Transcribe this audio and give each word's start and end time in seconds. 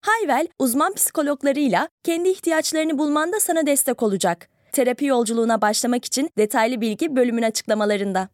Hayvel, 0.00 0.46
uzman 0.58 0.94
psikologlarıyla 0.94 1.88
kendi 2.04 2.28
ihtiyaçlarını 2.28 2.98
bulmanda 2.98 3.40
sana 3.40 3.66
destek 3.66 4.02
olacak. 4.02 4.48
Terapi 4.72 5.04
yolculuğuna 5.04 5.60
başlamak 5.60 6.04
için 6.04 6.30
detaylı 6.38 6.80
bilgi 6.80 7.16
bölümün 7.16 7.42
açıklamalarında. 7.42 8.28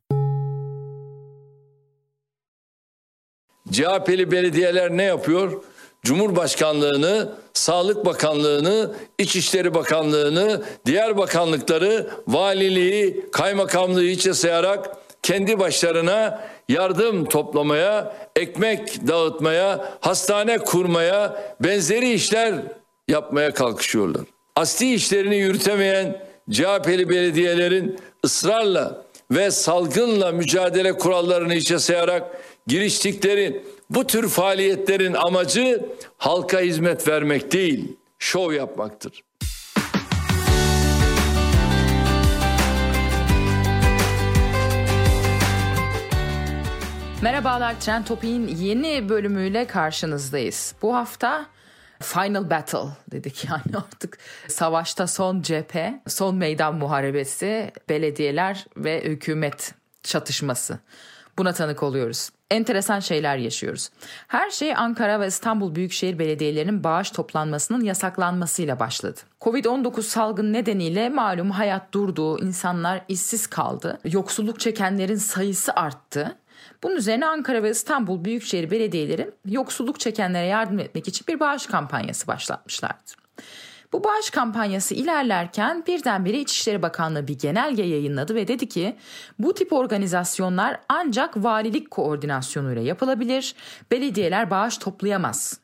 CHP'li 3.72 4.30
belediyeler 4.30 4.90
ne 4.90 5.02
yapıyor? 5.02 5.64
Cumhurbaşkanlığını, 6.02 7.32
Sağlık 7.54 8.06
Bakanlığını, 8.06 8.94
İçişleri 9.18 9.74
Bakanlığını, 9.74 10.62
diğer 10.86 11.16
bakanlıkları, 11.16 12.10
valiliği, 12.28 13.30
kaymakamlığı 13.32 14.02
hiçe 14.02 14.34
sayarak 14.34 14.96
kendi 15.22 15.58
başlarına 15.58 16.44
yardım 16.68 17.24
toplamaya, 17.24 18.16
ekmek 18.36 19.08
dağıtmaya, 19.08 19.98
hastane 20.00 20.58
kurmaya, 20.58 21.42
benzeri 21.60 22.12
işler 22.12 22.54
yapmaya 23.08 23.54
kalkışıyorlar. 23.54 24.22
Asli 24.56 24.94
işlerini 24.94 25.36
yürütemeyen 25.36 26.26
CHP'li 26.50 27.08
belediyelerin 27.08 27.98
ısrarla 28.24 29.04
ve 29.30 29.50
salgınla 29.50 30.32
mücadele 30.32 30.92
kurallarını 30.92 31.54
içe 31.54 31.78
sayarak 31.78 32.42
giriştikleri 32.66 33.64
bu 33.90 34.06
tür 34.06 34.28
faaliyetlerin 34.28 35.14
amacı 35.14 35.84
halka 36.18 36.60
hizmet 36.60 37.08
vermek 37.08 37.52
değil, 37.52 37.96
şov 38.18 38.52
yapmaktır. 38.52 39.22
Merhabalar 47.22 47.80
Trend 47.80 48.04
Topik'in 48.04 48.46
yeni 48.46 49.08
bölümüyle 49.08 49.66
karşınızdayız. 49.66 50.74
Bu 50.82 50.94
hafta 50.94 51.46
Final 52.00 52.50
Battle 52.50 52.88
dedik 53.10 53.44
yani 53.48 53.76
artık 53.76 54.18
savaşta 54.48 55.06
son 55.06 55.42
cephe, 55.42 56.02
son 56.06 56.36
meydan 56.36 56.74
muharebesi, 56.74 57.72
belediyeler 57.88 58.66
ve 58.76 59.04
hükümet 59.04 59.74
çatışması. 60.02 60.78
Buna 61.38 61.52
tanık 61.52 61.82
oluyoruz. 61.82 62.30
Enteresan 62.50 63.00
şeyler 63.00 63.36
yaşıyoruz. 63.36 63.90
Her 64.28 64.50
şey 64.50 64.76
Ankara 64.76 65.20
ve 65.20 65.26
İstanbul 65.26 65.74
Büyükşehir 65.74 66.18
Belediyelerinin 66.18 66.84
bağış 66.84 67.10
toplanmasının 67.10 67.84
yasaklanmasıyla 67.84 68.80
başladı. 68.80 69.20
Covid-19 69.40 70.02
salgın 70.02 70.52
nedeniyle 70.52 71.08
malum 71.08 71.50
hayat 71.50 71.92
durdu, 71.94 72.38
insanlar 72.38 73.04
işsiz 73.08 73.46
kaldı, 73.46 73.98
yoksulluk 74.04 74.60
çekenlerin 74.60 75.16
sayısı 75.16 75.72
arttı. 75.72 76.36
Bunun 76.84 76.96
üzerine 76.96 77.26
Ankara 77.26 77.62
ve 77.62 77.70
İstanbul 77.70 78.24
Büyükşehir 78.24 78.70
Belediyeleri 78.70 79.30
yoksulluk 79.46 80.00
çekenlere 80.00 80.46
yardım 80.46 80.78
etmek 80.78 81.08
için 81.08 81.26
bir 81.28 81.40
bağış 81.40 81.66
kampanyası 81.66 82.26
başlatmışlardı. 82.26 83.10
Bu 83.92 84.04
bağış 84.04 84.30
kampanyası 84.30 84.94
ilerlerken 84.94 85.84
birdenbire 85.86 86.38
İçişleri 86.38 86.82
Bakanlığı 86.82 87.28
bir 87.28 87.38
genelge 87.38 87.82
yayınladı 87.82 88.34
ve 88.34 88.48
dedi 88.48 88.68
ki 88.68 88.96
bu 89.38 89.54
tip 89.54 89.72
organizasyonlar 89.72 90.80
ancak 90.88 91.36
valilik 91.36 91.90
koordinasyonuyla 91.90 92.82
yapılabilir, 92.82 93.54
belediyeler 93.90 94.50
bağış 94.50 94.78
toplayamaz 94.78 95.60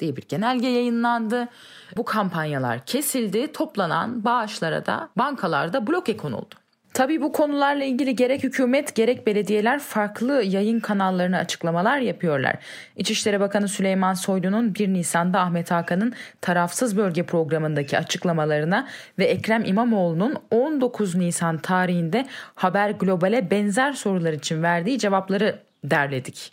diye 0.00 0.16
bir 0.16 0.28
genelge 0.28 0.68
yayınlandı. 0.68 1.48
Bu 1.96 2.04
kampanyalar 2.04 2.86
kesildi, 2.86 3.52
toplanan 3.52 4.24
bağışlara 4.24 4.86
da 4.86 5.08
bankalarda 5.16 5.86
bloke 5.86 6.16
konuldu. 6.16 6.54
Tabii 7.00 7.20
bu 7.20 7.32
konularla 7.32 7.84
ilgili 7.84 8.16
gerek 8.16 8.42
hükümet 8.42 8.94
gerek 8.94 9.26
belediyeler 9.26 9.78
farklı 9.78 10.42
yayın 10.42 10.80
kanallarına 10.80 11.38
açıklamalar 11.38 11.98
yapıyorlar. 11.98 12.56
İçişleri 12.96 13.40
Bakanı 13.40 13.68
Süleyman 13.68 14.14
Soylu'nun 14.14 14.74
1 14.74 14.88
Nisan'da 14.88 15.40
Ahmet 15.40 15.70
Hakan'ın 15.70 16.12
tarafsız 16.40 16.96
bölge 16.96 17.22
programındaki 17.22 17.98
açıklamalarına 17.98 18.88
ve 19.18 19.24
Ekrem 19.24 19.64
İmamoğlu'nun 19.64 20.36
19 20.50 21.14
Nisan 21.14 21.58
tarihinde 21.58 22.26
Haber 22.54 22.90
Global'e 22.90 23.50
benzer 23.50 23.92
sorular 23.92 24.32
için 24.32 24.62
verdiği 24.62 24.98
cevapları 24.98 25.58
derledik. 25.84 26.52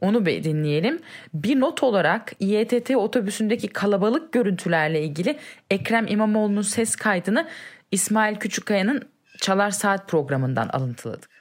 Onu 0.00 0.26
bir 0.26 0.44
dinleyelim. 0.44 0.98
Bir 1.34 1.60
not 1.60 1.82
olarak 1.82 2.32
İETT 2.40 2.90
otobüsündeki 2.90 3.68
kalabalık 3.68 4.32
görüntülerle 4.32 5.02
ilgili 5.02 5.38
Ekrem 5.70 6.06
İmamoğlu'nun 6.06 6.62
ses 6.62 6.96
kaydını 6.96 7.48
İsmail 7.92 8.36
Küçükkaya'nın 8.36 9.02
Çalar 9.40 9.70
Saat 9.70 10.08
programından 10.08 10.68
alıntıladık. 10.68 11.38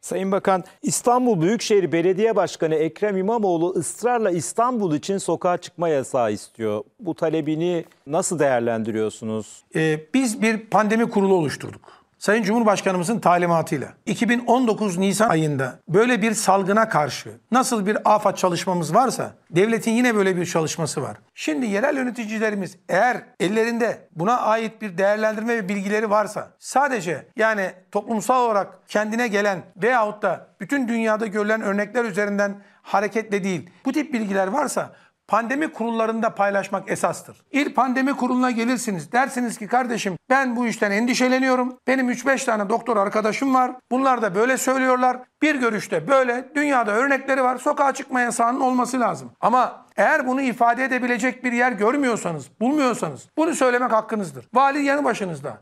Sayın 0.00 0.32
Bakan, 0.32 0.64
İstanbul 0.82 1.40
Büyükşehir 1.40 1.92
Belediye 1.92 2.36
Başkanı 2.36 2.74
Ekrem 2.74 3.16
İmamoğlu 3.16 3.70
ısrarla 3.76 4.30
İstanbul 4.30 4.94
için 4.94 5.18
sokağa 5.18 5.56
çıkma 5.56 5.88
yasağı 5.88 6.32
istiyor. 6.32 6.84
Bu 7.00 7.14
talebini 7.14 7.84
nasıl 8.06 8.38
değerlendiriyorsunuz? 8.38 9.64
Ee, 9.74 10.00
biz 10.14 10.42
bir 10.42 10.58
pandemi 10.58 11.10
kurulu 11.10 11.34
oluşturduk. 11.34 12.05
Sayın 12.18 12.42
Cumhurbaşkanımızın 12.42 13.18
talimatıyla 13.18 13.88
2019 14.06 14.98
Nisan 14.98 15.28
ayında 15.28 15.78
böyle 15.88 16.22
bir 16.22 16.32
salgına 16.32 16.88
karşı 16.88 17.30
nasıl 17.50 17.86
bir 17.86 18.14
afet 18.14 18.36
çalışmamız 18.36 18.94
varsa 18.94 19.34
devletin 19.50 19.90
yine 19.90 20.14
böyle 20.14 20.36
bir 20.36 20.46
çalışması 20.46 21.02
var. 21.02 21.16
Şimdi 21.34 21.66
yerel 21.66 21.96
yöneticilerimiz 21.96 22.76
eğer 22.88 23.22
ellerinde 23.40 24.08
buna 24.12 24.40
ait 24.40 24.82
bir 24.82 24.98
değerlendirme 24.98 25.56
ve 25.56 25.68
bilgileri 25.68 26.10
varsa 26.10 26.50
sadece 26.58 27.26
yani 27.36 27.72
toplumsal 27.92 28.46
olarak 28.46 28.88
kendine 28.88 29.28
gelen 29.28 29.62
veyahut 29.76 30.22
da 30.22 30.46
bütün 30.60 30.88
dünyada 30.88 31.26
görülen 31.26 31.60
örnekler 31.60 32.04
üzerinden 32.04 32.62
hareketle 32.82 33.44
değil 33.44 33.70
bu 33.84 33.92
tip 33.92 34.12
bilgiler 34.12 34.46
varsa 34.46 34.92
pandemi 35.28 35.72
kurullarında 35.72 36.34
paylaşmak 36.34 36.90
esastır. 36.90 37.36
İlk 37.50 37.76
pandemi 37.76 38.16
kuruluna 38.16 38.50
gelirsiniz. 38.50 39.12
Dersiniz 39.12 39.58
ki 39.58 39.66
kardeşim 39.66 40.16
ben 40.30 40.56
bu 40.56 40.66
işten 40.66 40.90
endişeleniyorum. 40.90 41.78
Benim 41.86 42.10
3-5 42.10 42.44
tane 42.44 42.68
doktor 42.68 42.96
arkadaşım 42.96 43.54
var. 43.54 43.72
Bunlar 43.90 44.22
da 44.22 44.34
böyle 44.34 44.56
söylüyorlar. 44.56 45.16
Bir 45.42 45.54
görüşte 45.54 46.08
böyle 46.08 46.48
dünyada 46.54 46.92
örnekleri 46.92 47.42
var. 47.42 47.58
Sokağa 47.58 47.94
çıkma 47.94 48.20
yasağının 48.20 48.60
olması 48.60 49.00
lazım. 49.00 49.32
Ama 49.40 49.86
eğer 49.96 50.26
bunu 50.26 50.40
ifade 50.40 50.84
edebilecek 50.84 51.44
bir 51.44 51.52
yer 51.52 51.72
görmüyorsanız, 51.72 52.60
bulmuyorsanız 52.60 53.28
bunu 53.36 53.54
söylemek 53.54 53.92
hakkınızdır. 53.92 54.48
Vali 54.54 54.82
yanı 54.82 55.04
başınızda 55.04 55.58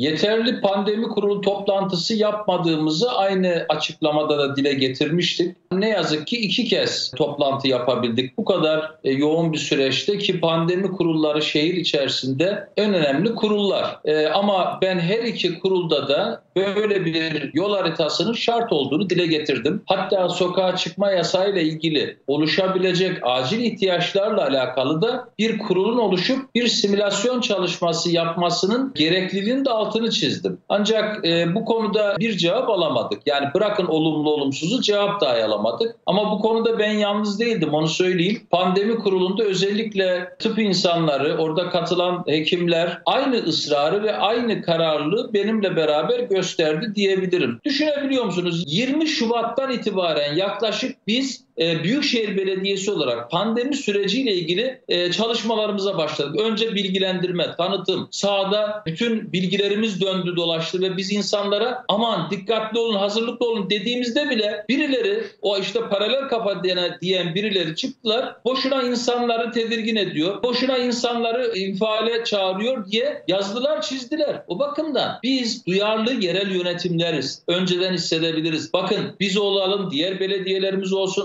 yeterli 0.00 0.60
pandemi 0.60 1.08
kurulu 1.08 1.40
toplantısı 1.40 2.14
yapmadığımızı 2.14 3.12
aynı 3.12 3.66
açıklamada 3.68 4.38
da 4.38 4.56
dile 4.56 4.72
getirmiştik. 4.72 5.56
Ne 5.72 5.88
yazık 5.88 6.26
ki 6.26 6.36
iki 6.36 6.64
kez 6.64 7.10
toplantı 7.16 7.68
yapabildik. 7.68 8.38
Bu 8.38 8.44
kadar 8.44 8.92
e, 9.04 9.12
yoğun 9.12 9.52
bir 9.52 9.58
süreçte 9.58 10.18
ki 10.18 10.40
pandemi 10.40 10.90
kurulları 10.90 11.42
şehir 11.42 11.74
içerisinde 11.74 12.68
en 12.76 12.94
önemli 12.94 13.34
kurullar. 13.34 13.98
E, 14.04 14.26
ama 14.26 14.78
ben 14.82 14.98
her 14.98 15.22
iki 15.22 15.58
kurulda 15.58 16.08
da 16.08 16.42
böyle 16.56 17.04
bir 17.04 17.50
yol 17.54 17.74
haritasının 17.74 18.32
şart 18.32 18.72
olduğunu 18.72 19.10
dile 19.10 19.26
getirdim. 19.26 19.82
Hatta 19.86 20.28
sokağa 20.28 20.76
çıkma 20.76 21.10
yasayla 21.10 21.60
ilgili 21.60 22.16
oluşabilecek 22.26 23.18
acil 23.22 23.60
ihtiyaçlarla 23.60 24.46
alakalı 24.46 25.02
da 25.02 25.28
bir 25.38 25.58
kurulun 25.58 25.98
oluşup 25.98 26.54
bir 26.54 26.66
simülasyon 26.66 27.40
çalışması 27.40 28.10
yapmasının 28.10 28.92
gerekliliğini 28.94 29.64
de 29.64 29.70
altını 29.90 30.10
çizdim. 30.10 30.58
Ancak 30.68 31.26
e, 31.26 31.54
bu 31.54 31.64
konuda 31.64 32.16
bir 32.18 32.36
cevap 32.36 32.70
alamadık. 32.70 33.20
Yani 33.26 33.46
bırakın 33.54 33.86
olumlu 33.86 34.30
olumsuzu 34.30 34.82
cevap 34.82 35.20
dahi 35.20 35.44
alamadık. 35.44 35.96
Ama 36.06 36.30
bu 36.30 36.38
konuda 36.38 36.78
ben 36.78 36.90
yalnız 36.90 37.40
değildim 37.40 37.74
onu 37.74 37.88
söyleyeyim. 37.88 38.42
Pandemi 38.50 38.98
kurulunda 38.98 39.44
özellikle 39.44 40.28
tıp 40.38 40.58
insanları, 40.58 41.38
orada 41.38 41.70
katılan 41.70 42.24
hekimler 42.26 43.02
aynı 43.06 43.36
ısrarı 43.36 44.02
ve 44.02 44.16
aynı 44.16 44.62
kararlılığı 44.62 45.34
benimle 45.34 45.76
beraber 45.76 46.20
gösterdi 46.20 46.92
diyebilirim. 46.94 47.60
Düşünebiliyor 47.64 48.24
musunuz? 48.24 48.64
20 48.66 49.08
Şubat'tan 49.08 49.70
itibaren 49.72 50.34
yaklaşık 50.34 50.96
biz 51.06 51.44
Büyükşehir 51.60 52.36
Belediyesi 52.36 52.90
olarak 52.90 53.30
pandemi 53.30 53.76
süreciyle 53.76 54.34
ilgili 54.34 54.80
e, 54.88 55.12
çalışmalarımıza 55.12 55.98
başladık. 55.98 56.40
Önce 56.40 56.74
bilgilendirme, 56.74 57.46
tanıtım, 57.56 58.08
sahada 58.10 58.82
bütün 58.86 59.32
bilgilerimiz 59.32 60.00
döndü 60.00 60.36
dolaştı 60.36 60.80
ve 60.80 60.96
biz 60.96 61.12
insanlara 61.12 61.84
aman 61.88 62.30
dikkatli 62.30 62.78
olun, 62.78 62.94
hazırlıklı 62.94 63.46
olun 63.46 63.70
dediğimizde 63.70 64.30
bile 64.30 64.64
birileri 64.68 65.24
o 65.42 65.58
işte 65.58 65.80
paralel 65.88 66.28
kafa 66.28 66.64
diyen 67.00 67.34
birileri 67.34 67.76
çıktılar. 67.76 68.36
Boşuna 68.44 68.82
insanları 68.82 69.52
tedirgin 69.52 69.96
ediyor. 69.96 70.42
Boşuna 70.42 70.78
insanları 70.78 71.58
infiale 71.58 72.24
çağırıyor 72.24 72.90
diye 72.90 73.22
yazdılar, 73.28 73.82
çizdiler. 73.82 74.42
O 74.48 74.58
bakımdan 74.58 75.18
biz 75.22 75.66
duyarlı 75.66 76.12
yerel 76.12 76.50
yönetimleriz. 76.50 77.42
Önceden 77.46 77.92
hissedebiliriz. 77.92 78.72
Bakın 78.72 79.16
biz 79.20 79.36
olalım, 79.36 79.90
diğer 79.90 80.20
belediyelerimiz 80.20 80.92
olsun, 80.92 81.24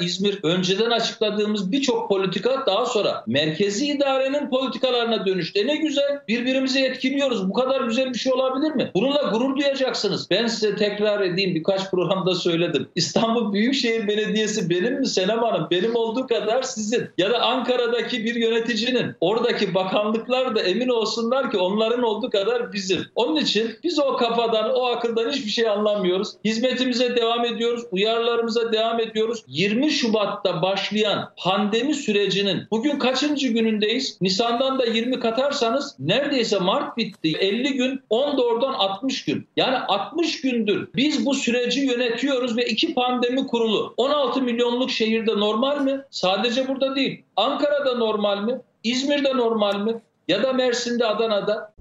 İzmir 0.00 0.38
önceden 0.42 0.90
açıkladığımız 0.90 1.72
birçok 1.72 2.08
politika 2.08 2.66
daha 2.66 2.86
sonra 2.86 3.24
merkezi 3.26 3.86
idarenin 3.86 4.50
politikalarına 4.50 5.26
dönüştü. 5.26 5.60
E 5.60 5.66
ne 5.66 5.76
güzel 5.76 6.20
birbirimizi 6.28 6.84
etkiliyoruz. 6.84 7.48
Bu 7.48 7.52
kadar 7.52 7.80
güzel 7.80 8.12
bir 8.12 8.18
şey 8.18 8.32
olabilir 8.32 8.70
mi? 8.70 8.90
Bununla 8.94 9.22
gurur 9.22 9.56
duyacaksınız. 9.56 10.30
Ben 10.30 10.46
size 10.46 10.76
tekrar 10.76 11.20
edeyim 11.20 11.54
birkaç 11.54 11.90
programda 11.90 12.34
söyledim. 12.34 12.88
İstanbul 12.94 13.52
Büyükşehir 13.52 14.08
Belediyesi 14.08 14.70
benim 14.70 15.00
mi 15.00 15.06
Senem 15.06 15.38
Hanım? 15.38 15.68
Benim 15.70 15.96
olduğu 15.96 16.26
kadar 16.26 16.62
sizin. 16.62 17.08
Ya 17.18 17.30
da 17.30 17.40
Ankara'daki 17.40 18.24
bir 18.24 18.34
yöneticinin. 18.34 19.14
Oradaki 19.20 19.74
bakanlıklar 19.74 20.56
da 20.56 20.62
emin 20.62 20.88
olsunlar 20.88 21.50
ki 21.50 21.58
onların 21.58 22.02
olduğu 22.02 22.30
kadar 22.30 22.72
bizim. 22.72 23.00
Onun 23.14 23.36
için 23.36 23.70
biz 23.84 23.98
o 23.98 24.16
kafadan, 24.16 24.70
o 24.74 24.86
akıldan 24.86 25.30
hiçbir 25.30 25.50
şey 25.50 25.68
anlamıyoruz. 25.68 26.28
Hizmetimize 26.44 27.16
devam 27.16 27.44
ediyoruz. 27.44 27.82
Uyarılarımıza 27.92 28.72
devam 28.72 29.00
ediyoruz. 29.00 29.44
20 29.58 29.90
Şubat'ta 29.90 30.62
başlayan 30.62 31.30
pandemi 31.36 31.94
sürecinin 31.94 32.66
bugün 32.70 32.98
kaçıncı 32.98 33.48
günündeyiz? 33.48 34.18
Nisan'dan 34.20 34.78
da 34.78 34.84
20 34.84 35.20
katarsanız 35.20 35.96
neredeyse 35.98 36.58
Mart 36.58 36.96
bitti. 36.96 37.32
50 37.40 37.72
gün, 37.72 38.00
10 38.10 38.38
da 38.38 38.42
oradan 38.42 38.72
60 38.72 39.24
gün. 39.24 39.48
Yani 39.56 39.76
60 39.78 40.40
gündür 40.40 40.88
biz 40.96 41.26
bu 41.26 41.34
süreci 41.34 41.80
yönetiyoruz 41.80 42.56
ve 42.56 42.66
iki 42.66 42.94
pandemi 42.94 43.46
kurulu 43.46 43.94
16 43.96 44.42
milyonluk 44.42 44.90
şehirde 44.90 45.30
normal 45.36 45.80
mi? 45.80 46.00
Sadece 46.10 46.68
burada 46.68 46.96
değil. 46.96 47.22
Ankara'da 47.36 47.94
normal 47.94 48.42
mi? 48.42 48.60
İzmir'de 48.84 49.36
normal 49.36 49.80
mi? 49.80 50.00
Ya 50.28 50.42
da 50.42 50.52
Mersin'de, 50.52 51.06
Adana'da. 51.06 51.74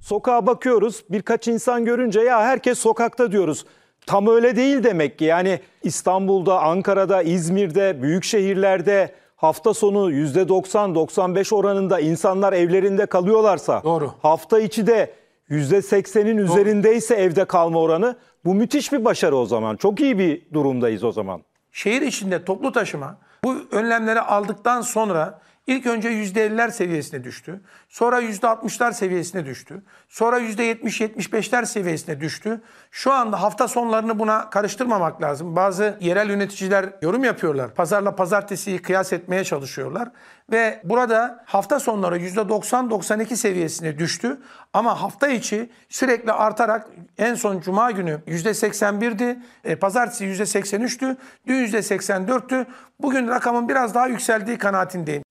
Sokağa 0.00 0.46
bakıyoruz 0.46 1.04
birkaç 1.10 1.48
insan 1.48 1.84
görünce 1.84 2.20
ya 2.20 2.42
herkes 2.42 2.78
sokakta 2.78 3.32
diyoruz. 3.32 3.64
Tam 4.08 4.26
öyle 4.26 4.56
değil 4.56 4.84
demek 4.84 5.18
ki. 5.18 5.24
Yani 5.24 5.60
İstanbul'da, 5.82 6.62
Ankara'da, 6.62 7.22
İzmir'de, 7.22 8.02
büyük 8.02 8.24
şehirlerde 8.24 9.14
hafta 9.36 9.74
sonu 9.74 10.12
%90-95 10.12 11.54
oranında 11.54 12.00
insanlar 12.00 12.52
evlerinde 12.52 13.06
kalıyorlarsa, 13.06 13.82
Doğru. 13.84 14.12
hafta 14.22 14.60
içi 14.60 14.86
de 14.86 15.12
%80'in 15.50 16.36
üzerindeyse 16.36 17.14
evde 17.14 17.44
kalma 17.44 17.80
oranı 17.80 18.16
bu 18.44 18.54
müthiş 18.54 18.92
bir 18.92 19.04
başarı 19.04 19.36
o 19.36 19.46
zaman. 19.46 19.76
Çok 19.76 20.00
iyi 20.00 20.18
bir 20.18 20.42
durumdayız 20.52 21.04
o 21.04 21.12
zaman. 21.12 21.40
Şehir 21.72 22.02
içinde 22.02 22.44
toplu 22.44 22.72
taşıma 22.72 23.18
bu 23.44 23.56
önlemleri 23.70 24.20
aldıktan 24.20 24.80
sonra 24.80 25.40
ilk 25.68 25.86
önce 25.86 26.08
%50'ler 26.08 26.70
seviyesine 26.70 27.24
düştü. 27.24 27.60
Sonra 27.88 28.22
%60'lar 28.22 28.92
seviyesine 28.92 29.46
düştü. 29.46 29.82
Sonra 30.08 30.40
%70-75'ler 30.40 31.66
seviyesine 31.66 32.20
düştü. 32.20 32.60
Şu 32.90 33.12
anda 33.12 33.42
hafta 33.42 33.68
sonlarını 33.68 34.18
buna 34.18 34.50
karıştırmamak 34.50 35.22
lazım. 35.22 35.56
Bazı 35.56 35.98
yerel 36.00 36.30
yöneticiler 36.30 36.86
yorum 37.02 37.24
yapıyorlar. 37.24 37.74
Pazarla 37.74 38.16
pazartesiyi 38.16 38.82
kıyas 38.82 39.12
etmeye 39.12 39.44
çalışıyorlar. 39.44 40.08
Ve 40.52 40.80
burada 40.84 41.44
hafta 41.46 41.80
sonları 41.80 42.18
%90-92 42.18 43.36
seviyesine 43.36 43.98
düştü. 43.98 44.40
Ama 44.72 45.02
hafta 45.02 45.28
içi 45.28 45.70
sürekli 45.88 46.32
artarak 46.32 46.88
en 47.18 47.34
son 47.34 47.60
cuma 47.60 47.90
günü 47.90 48.20
%81'di. 48.26 49.38
E, 49.64 49.76
pazartesi 49.76 50.24
%83'tü. 50.24 51.16
Dün 51.46 51.66
%84'tü. 51.66 52.66
Bugün 53.00 53.28
rakamın 53.28 53.68
biraz 53.68 53.94
daha 53.94 54.06
yükseldiği 54.06 54.58
kanaatindeyim. 54.58 55.22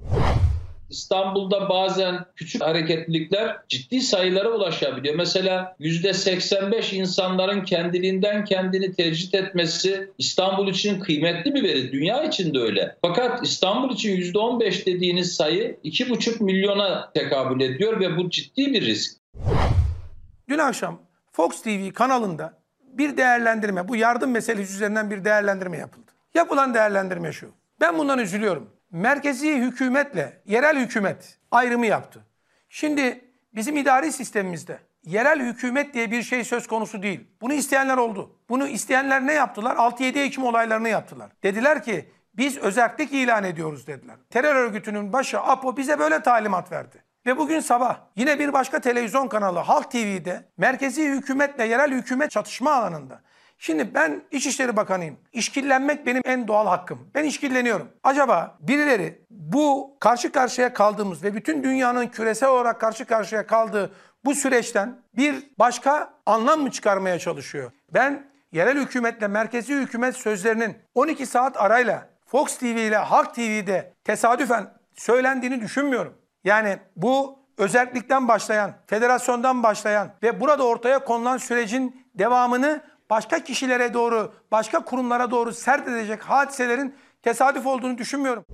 İstanbul'da 0.89 1.69
bazen 1.69 2.25
küçük 2.35 2.61
hareketlilikler 2.61 3.57
ciddi 3.69 4.01
sayılara 4.01 4.49
ulaşabiliyor. 4.49 5.15
Mesela 5.15 5.75
%85 5.79 6.95
insanların 6.95 7.63
kendiliğinden 7.63 8.45
kendini 8.45 8.95
tercih 8.95 9.33
etmesi 9.33 10.11
İstanbul 10.17 10.67
için 10.67 10.99
kıymetli 10.99 11.55
bir 11.55 11.63
veri. 11.63 11.91
Dünya 11.91 12.23
için 12.23 12.53
de 12.53 12.59
öyle. 12.59 12.97
Fakat 13.01 13.43
İstanbul 13.43 13.93
için 13.93 14.17
%15 14.17 14.85
dediğiniz 14.85 15.35
sayı 15.35 15.77
2,5 15.83 16.43
milyona 16.43 17.11
tekabül 17.13 17.61
ediyor 17.61 17.99
ve 17.99 18.17
bu 18.17 18.29
ciddi 18.29 18.73
bir 18.73 18.85
risk. 18.85 19.17
Dün 20.49 20.57
akşam 20.57 21.01
Fox 21.31 21.61
TV 21.61 21.91
kanalında 21.91 22.53
bir 22.93 23.17
değerlendirme, 23.17 23.87
bu 23.87 23.95
yardım 23.95 24.31
meselesi 24.31 24.73
üzerinden 24.73 25.11
bir 25.11 25.25
değerlendirme 25.25 25.77
yapıldı. 25.77 26.11
Yapılan 26.33 26.73
değerlendirme 26.73 27.31
şu. 27.31 27.51
Ben 27.81 27.97
bundan 27.97 28.19
üzülüyorum. 28.19 28.76
Merkezi 28.91 29.55
hükümetle 29.55 30.41
yerel 30.45 30.77
hükümet 30.77 31.39
ayrımı 31.51 31.85
yaptı. 31.85 32.25
Şimdi 32.69 33.25
bizim 33.55 33.77
idari 33.77 34.11
sistemimizde 34.11 34.79
yerel 35.03 35.39
hükümet 35.39 35.93
diye 35.93 36.11
bir 36.11 36.23
şey 36.23 36.43
söz 36.43 36.67
konusu 36.67 37.03
değil. 37.03 37.27
Bunu 37.41 37.53
isteyenler 37.53 37.97
oldu. 37.97 38.39
Bunu 38.49 38.67
isteyenler 38.67 39.27
ne 39.27 39.33
yaptılar? 39.33 39.75
6-7 39.75 40.19
Ekim 40.19 40.43
olaylarını 40.43 40.89
yaptılar. 40.89 41.31
Dediler 41.43 41.83
ki 41.83 42.11
biz 42.33 42.57
özellik 42.57 43.13
ilan 43.13 43.43
ediyoruz 43.43 43.87
dediler. 43.87 44.15
Terör 44.29 44.55
örgütünün 44.55 45.13
başı 45.13 45.39
APO 45.39 45.77
bize 45.77 45.99
böyle 45.99 46.21
talimat 46.21 46.71
verdi. 46.71 47.03
Ve 47.25 47.37
bugün 47.37 47.59
sabah 47.59 47.99
yine 48.15 48.39
bir 48.39 48.53
başka 48.53 48.79
televizyon 48.79 49.27
kanalı 49.27 49.59
Halk 49.59 49.91
TV'de 49.91 50.49
merkezi 50.57 51.09
hükümetle 51.09 51.65
yerel 51.65 51.91
hükümet 51.91 52.31
çatışma 52.31 52.71
alanında. 52.71 53.21
Şimdi 53.57 53.93
ben 53.93 54.21
İçişleri 54.31 54.75
Bakanıyım. 54.75 55.17
İşkillenmek 55.33 56.05
benim 56.05 56.21
en 56.25 56.47
doğal 56.47 56.67
hakkım. 56.67 57.09
Ben 57.15 57.23
işkilleniyorum. 57.23 57.89
Acaba 58.03 58.57
birileri 58.59 59.21
bu 59.29 59.97
karşı 59.99 60.31
karşıya 60.31 60.73
kaldığımız 60.73 61.23
ve 61.23 61.35
bütün 61.35 61.63
dünyanın 61.63 62.07
küresel 62.07 62.49
olarak 62.49 62.81
karşı 62.81 63.05
karşıya 63.05 63.47
kaldığı 63.47 63.91
bu 64.25 64.35
süreçten 64.35 65.01
bir 65.17 65.35
başka 65.59 66.13
anlam 66.25 66.61
mı 66.61 66.71
çıkarmaya 66.71 67.19
çalışıyor? 67.19 67.71
Ben 67.93 68.27
yerel 68.51 68.79
hükümetle 68.79 69.27
merkezi 69.27 69.75
hükümet 69.75 70.15
sözlerinin 70.15 70.77
12 70.95 71.25
saat 71.25 71.57
arayla 71.57 72.09
Fox 72.25 72.57
TV 72.57 72.65
ile 72.65 72.97
Halk 72.97 73.35
TV'de 73.35 73.93
tesadüfen 74.03 74.73
söylendiğini 74.95 75.61
düşünmüyorum. 75.61 76.13
Yani 76.43 76.77
bu 76.95 77.39
özellikten 77.57 78.27
başlayan, 78.27 78.73
federasyondan 78.87 79.63
başlayan 79.63 80.09
ve 80.23 80.39
burada 80.39 80.67
ortaya 80.67 80.99
konulan 80.99 81.37
sürecin 81.37 82.07
devamını 82.15 82.81
başka 83.09 83.43
kişilere 83.43 83.93
doğru, 83.93 84.31
başka 84.51 84.85
kurumlara 84.85 85.31
doğru 85.31 85.51
sert 85.53 85.87
edecek 85.87 86.21
hadiselerin 86.21 86.95
tesadüf 87.23 87.65
olduğunu 87.65 87.97
düşünmüyorum. 87.97 88.45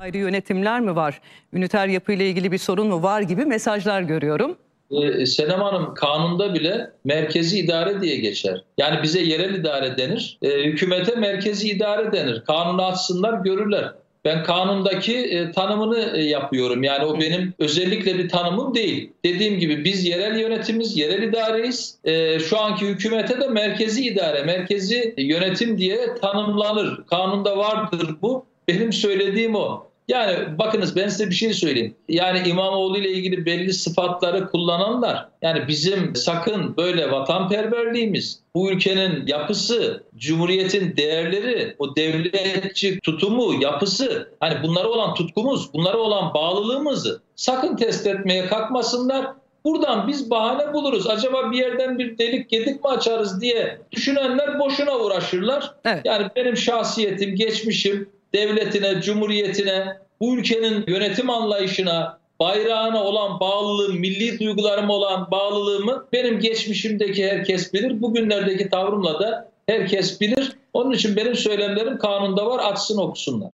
Ayrı 0.00 0.16
yönetimler 0.16 0.80
mi 0.80 0.96
var? 0.96 1.20
Üniter 1.52 1.88
yapıyla 1.88 2.24
ilgili 2.24 2.52
bir 2.52 2.58
sorun 2.58 2.86
mu 2.86 3.02
var 3.02 3.20
gibi 3.20 3.44
mesajlar 3.44 4.02
görüyorum. 4.02 4.56
Ee, 4.90 5.26
Senem 5.26 5.60
Hanım 5.60 5.94
kanunda 5.94 6.54
bile 6.54 6.90
merkezi 7.04 7.58
idare 7.58 8.00
diye 8.00 8.16
geçer. 8.16 8.64
Yani 8.78 9.02
bize 9.02 9.20
yerel 9.20 9.54
idare 9.54 9.98
denir, 9.98 10.38
e, 10.42 10.48
hükümete 10.64 11.14
merkezi 11.14 11.68
idare 11.68 12.12
denir. 12.12 12.42
Kanunu 12.46 12.86
açsınlar 12.86 13.32
görürler. 13.44 13.92
Ben 14.24 14.42
kanundaki 14.42 15.16
e, 15.16 15.52
tanımını 15.52 16.12
e, 16.16 16.22
yapıyorum. 16.22 16.82
Yani 16.82 17.04
o 17.04 17.20
benim 17.20 17.54
özellikle 17.58 18.18
bir 18.18 18.28
tanımım 18.28 18.74
değil. 18.74 19.12
Dediğim 19.24 19.58
gibi 19.58 19.84
biz 19.84 20.06
yerel 20.06 20.40
yönetimiz, 20.40 20.96
yerel 20.96 21.22
idareyiz. 21.22 21.98
E, 22.04 22.38
şu 22.40 22.58
anki 22.58 22.86
hükümete 22.86 23.40
de 23.40 23.48
merkezi 23.48 24.06
idare, 24.06 24.42
merkezi 24.42 25.14
yönetim 25.18 25.78
diye 25.78 26.14
tanımlanır. 26.20 27.06
Kanunda 27.06 27.58
vardır 27.58 28.16
bu. 28.22 28.46
Benim 28.68 28.92
söylediğim 28.92 29.54
o. 29.54 29.86
Yani 30.08 30.58
bakınız 30.58 30.96
ben 30.96 31.08
size 31.08 31.30
bir 31.30 31.34
şey 31.34 31.52
söyleyeyim. 31.52 31.94
Yani 32.08 32.48
İmamoğlu 32.48 32.98
ile 32.98 33.12
ilgili 33.12 33.46
belli 33.46 33.72
sıfatları 33.72 34.50
kullananlar 34.50 35.28
yani 35.42 35.68
bizim 35.68 36.16
sakın 36.16 36.76
böyle 36.76 37.10
vatanperverliğimiz, 37.10 38.40
bu 38.54 38.70
ülkenin 38.70 39.26
yapısı, 39.26 40.04
cumhuriyetin 40.16 40.96
değerleri, 40.96 41.74
o 41.78 41.96
devletçi 41.96 43.00
tutumu, 43.00 43.62
yapısı, 43.62 44.28
hani 44.40 44.62
bunlara 44.62 44.88
olan 44.88 45.14
tutkumuz, 45.14 45.74
bunlara 45.74 45.98
olan 45.98 46.34
bağlılığımızı 46.34 47.22
sakın 47.36 47.76
test 47.76 48.06
etmeye 48.06 48.46
kalkmasınlar. 48.46 49.26
Buradan 49.64 50.08
biz 50.08 50.30
bahane 50.30 50.72
buluruz. 50.72 51.06
Acaba 51.06 51.52
bir 51.52 51.58
yerden 51.58 51.98
bir 51.98 52.18
delik 52.18 52.48
gedik 52.48 52.84
mi 52.84 52.90
açarız 52.90 53.40
diye 53.40 53.78
düşünenler 53.92 54.58
boşuna 54.58 54.98
uğraşırlar. 54.98 55.74
Evet. 55.84 56.00
Yani 56.04 56.26
benim 56.36 56.56
şahsiyetim, 56.56 57.36
geçmişim, 57.36 58.08
devletine, 58.34 59.00
cumhuriyetine, 59.00 59.96
bu 60.20 60.36
ülkenin 60.36 60.84
yönetim 60.86 61.30
anlayışına, 61.30 62.18
bayrağına 62.40 63.02
olan 63.02 63.40
bağlılığım, 63.40 63.96
milli 63.96 64.38
duygularıma 64.38 64.92
olan 64.92 65.30
bağlılığımı 65.30 66.08
benim 66.12 66.40
geçmişimdeki 66.40 67.30
herkes 67.30 67.74
bilir. 67.74 68.02
Bugünlerdeki 68.02 68.68
tavrımla 68.68 69.20
da 69.20 69.50
herkes 69.66 70.20
bilir. 70.20 70.56
Onun 70.72 70.92
için 70.92 71.16
benim 71.16 71.34
söylemlerim 71.34 71.98
kanunda 71.98 72.46
var 72.46 72.72
açsın 72.72 72.98
okusunlar. 72.98 73.50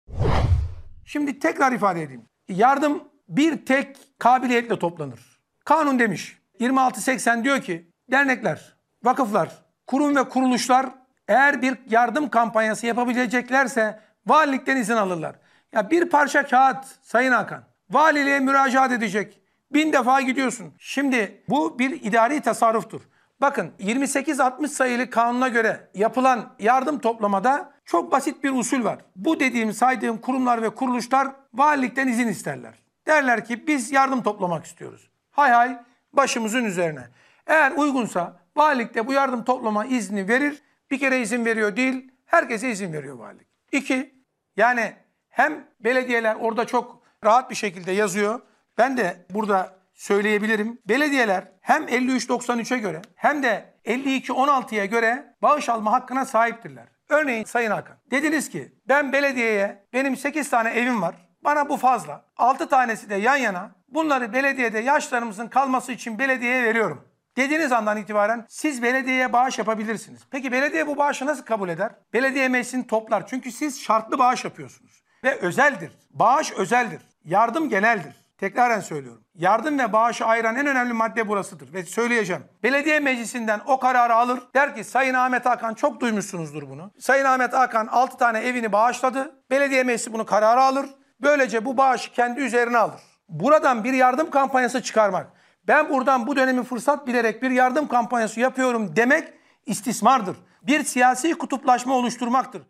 Şimdi 1.05 1.39
tekrar 1.39 1.73
ifade 1.73 2.03
edeyim. 2.03 2.23
Yardım 2.49 3.05
bir 3.29 3.67
tek 3.67 3.97
kabiliyetle 4.19 4.79
toplanır. 4.79 5.21
Kanun 5.65 5.99
demiş. 5.99 6.37
2680 6.55 7.45
diyor 7.45 7.63
ki 7.63 7.87
dernekler, 8.11 8.77
vakıflar, 9.05 9.49
kurum 9.87 10.17
ve 10.17 10.29
kuruluşlar 10.29 10.87
eğer 11.29 11.63
bir 11.63 11.75
yardım 11.91 12.29
kampanyası 12.29 12.87
yapabileceklerse 12.87 14.01
valilikten 14.27 14.77
izin 14.77 14.97
alırlar. 14.97 15.37
Ya 15.73 15.91
bir 15.91 16.09
parça 16.09 16.47
kağıt 16.47 16.85
Sayın 17.03 17.33
Hakan 17.33 17.65
valiliğe 17.91 18.41
müracaat 18.41 18.93
edecek. 18.93 19.41
Bin 19.73 19.93
defa 19.93 20.21
gidiyorsun. 20.21 20.75
Şimdi 20.79 21.43
bu 21.49 21.79
bir 21.79 21.91
idari 21.91 22.41
tasarruftur. 22.41 23.01
Bakın 23.41 23.73
28-60 23.81 24.69
sayılı 24.69 25.11
kanuna 25.11 25.49
göre 25.49 25.89
yapılan 25.95 26.55
yardım 26.59 26.99
toplamada 26.99 27.73
çok 27.85 28.13
basit 28.13 28.45
bir 28.45 28.53
usul 28.53 28.85
var. 28.85 28.99
Bu 29.17 29.41
dediğim 29.41 29.73
saydığım 29.73 30.19
kurumlar 30.19 30.63
ve 30.63 30.71
kuruluşlar 30.71 31.29
valilikten 31.55 32.09
izin 32.09 32.29
isterler. 32.29 32.75
Derler 33.07 33.45
ki 33.45 33.67
biz 33.67 33.93
yardım 33.93 34.23
toplamak 34.23 34.65
istiyoruz. 34.65 35.11
Hay 35.31 35.51
hay 35.51 35.79
başımızın 36.13 36.65
üzerine. 36.65 37.05
Eğer 37.47 37.73
uygunsa 37.73 38.41
valilikte 38.57 39.07
bu 39.07 39.13
yardım 39.13 39.45
toplama 39.45 39.85
izni 39.85 40.29
verir. 40.29 40.63
Bir 40.91 40.99
kere 40.99 41.21
izin 41.21 41.45
veriyor 41.45 41.77
değil, 41.77 42.13
herkese 42.27 42.71
izin 42.71 42.93
veriyor 42.93 43.19
valilik. 43.19 43.47
İki, 43.73 44.15
yani 44.57 44.93
hem 45.29 45.67
belediyeler 45.81 46.35
orada 46.35 46.65
çok 46.65 47.03
rahat 47.25 47.51
bir 47.51 47.55
şekilde 47.55 47.93
yazıyor. 47.93 48.41
Ben 48.79 48.97
de 48.97 49.27
burada 49.31 49.77
söyleyebilirim. 49.95 50.79
Belediyeler 50.89 51.45
hem 51.61 51.85
53.93'e 51.85 52.79
göre 52.79 53.03
hem 53.15 53.43
de 53.43 53.75
52.16'ya 53.85 54.85
göre 54.85 55.35
bağış 55.43 55.69
alma 55.69 55.93
hakkına 55.93 56.25
sahiptirler. 56.25 56.87
Örneğin 57.09 57.45
Sayın 57.45 57.71
Hakan 57.71 57.97
dediniz 58.11 58.51
ki 58.51 58.73
ben 58.89 59.13
belediyeye 59.13 59.87
benim 59.93 60.17
8 60.17 60.51
tane 60.51 60.71
evim 60.71 61.03
var. 61.03 61.15
Bana 61.45 61.69
bu 61.69 61.77
fazla. 61.77 62.25
6 62.37 62.69
tanesi 62.69 63.11
de 63.11 63.15
yan 63.15 63.37
yana. 63.37 63.71
Bunları 63.89 64.33
belediyede 64.33 64.79
yaşlarımızın 64.79 65.49
kalması 65.49 65.93
için 65.93 66.19
belediyeye 66.19 66.65
veriyorum. 66.65 67.09
Dediğiniz 67.37 67.73
andan 67.73 67.97
itibaren 67.97 68.47
siz 68.49 68.83
belediyeye 68.83 69.33
bağış 69.33 69.59
yapabilirsiniz. 69.59 70.21
Peki 70.31 70.53
belediye 70.53 70.87
bu 70.87 70.97
bağışı 70.97 71.27
nasıl 71.27 71.45
kabul 71.45 71.69
eder? 71.69 71.93
Belediye 72.13 72.49
meclisini 72.49 72.87
toplar. 72.87 73.27
Çünkü 73.27 73.53
siz 73.53 73.83
şartlı 73.83 74.19
bağış 74.19 74.45
yapıyorsunuz. 74.45 75.03
Ve 75.25 75.39
özeldir. 75.41 75.93
Bağış 76.11 76.53
özeldir. 76.53 77.01
Yardım 77.25 77.69
geneldir. 77.69 78.27
Tekraren 78.39 78.81
söylüyorum. 78.81 79.25
Yardım 79.35 79.79
ve 79.79 79.93
bağışı 79.93 80.25
ayıran 80.25 80.57
en 80.57 80.67
önemli 80.67 80.93
madde 80.93 81.29
burasıdır. 81.29 81.73
Ve 81.73 81.83
söyleyeceğim. 81.83 82.45
Belediye 82.63 83.01
meclisinden 83.01 83.61
o 83.67 83.79
kararı 83.79 84.15
alır. 84.15 84.41
Der 84.55 84.75
ki 84.75 84.85
Sayın 84.85 85.15
Ahmet 85.15 85.47
Hakan 85.47 85.75
çok 85.75 86.01
duymuşsunuzdur 86.01 86.71
bunu. 86.71 86.91
Sayın 86.99 87.25
Ahmet 87.25 87.53
Hakan 87.53 87.87
6 87.87 88.17
tane 88.17 88.39
evini 88.39 88.73
bağışladı. 88.73 89.43
Belediye 89.51 89.83
meclisi 89.83 90.13
bunu 90.13 90.27
kararı 90.27 90.61
alır. 90.61 90.87
Böylece 91.21 91.65
bu 91.65 91.77
bağışı 91.77 92.13
kendi 92.13 92.41
üzerine 92.41 92.79
alır. 92.79 93.01
Buradan 93.29 93.85
bir 93.85 93.93
yardım 93.93 94.31
kampanyası 94.31 94.83
çıkarmak, 94.83 95.27
ben 95.69 95.91
buradan 95.91 96.27
bu 96.27 96.37
dönemi 96.37 96.65
fırsat 96.65 97.07
bilerek 97.07 97.43
bir 97.43 97.51
yardım 97.51 97.89
kampanyası 97.89 98.41
yapıyorum 98.41 98.97
demek 98.97 99.25
istismardır. 99.67 100.37
Bir 100.63 100.85
siyasi 100.85 101.35
kutuplaşma 101.35 101.97
oluşturmaktır. 101.97 102.63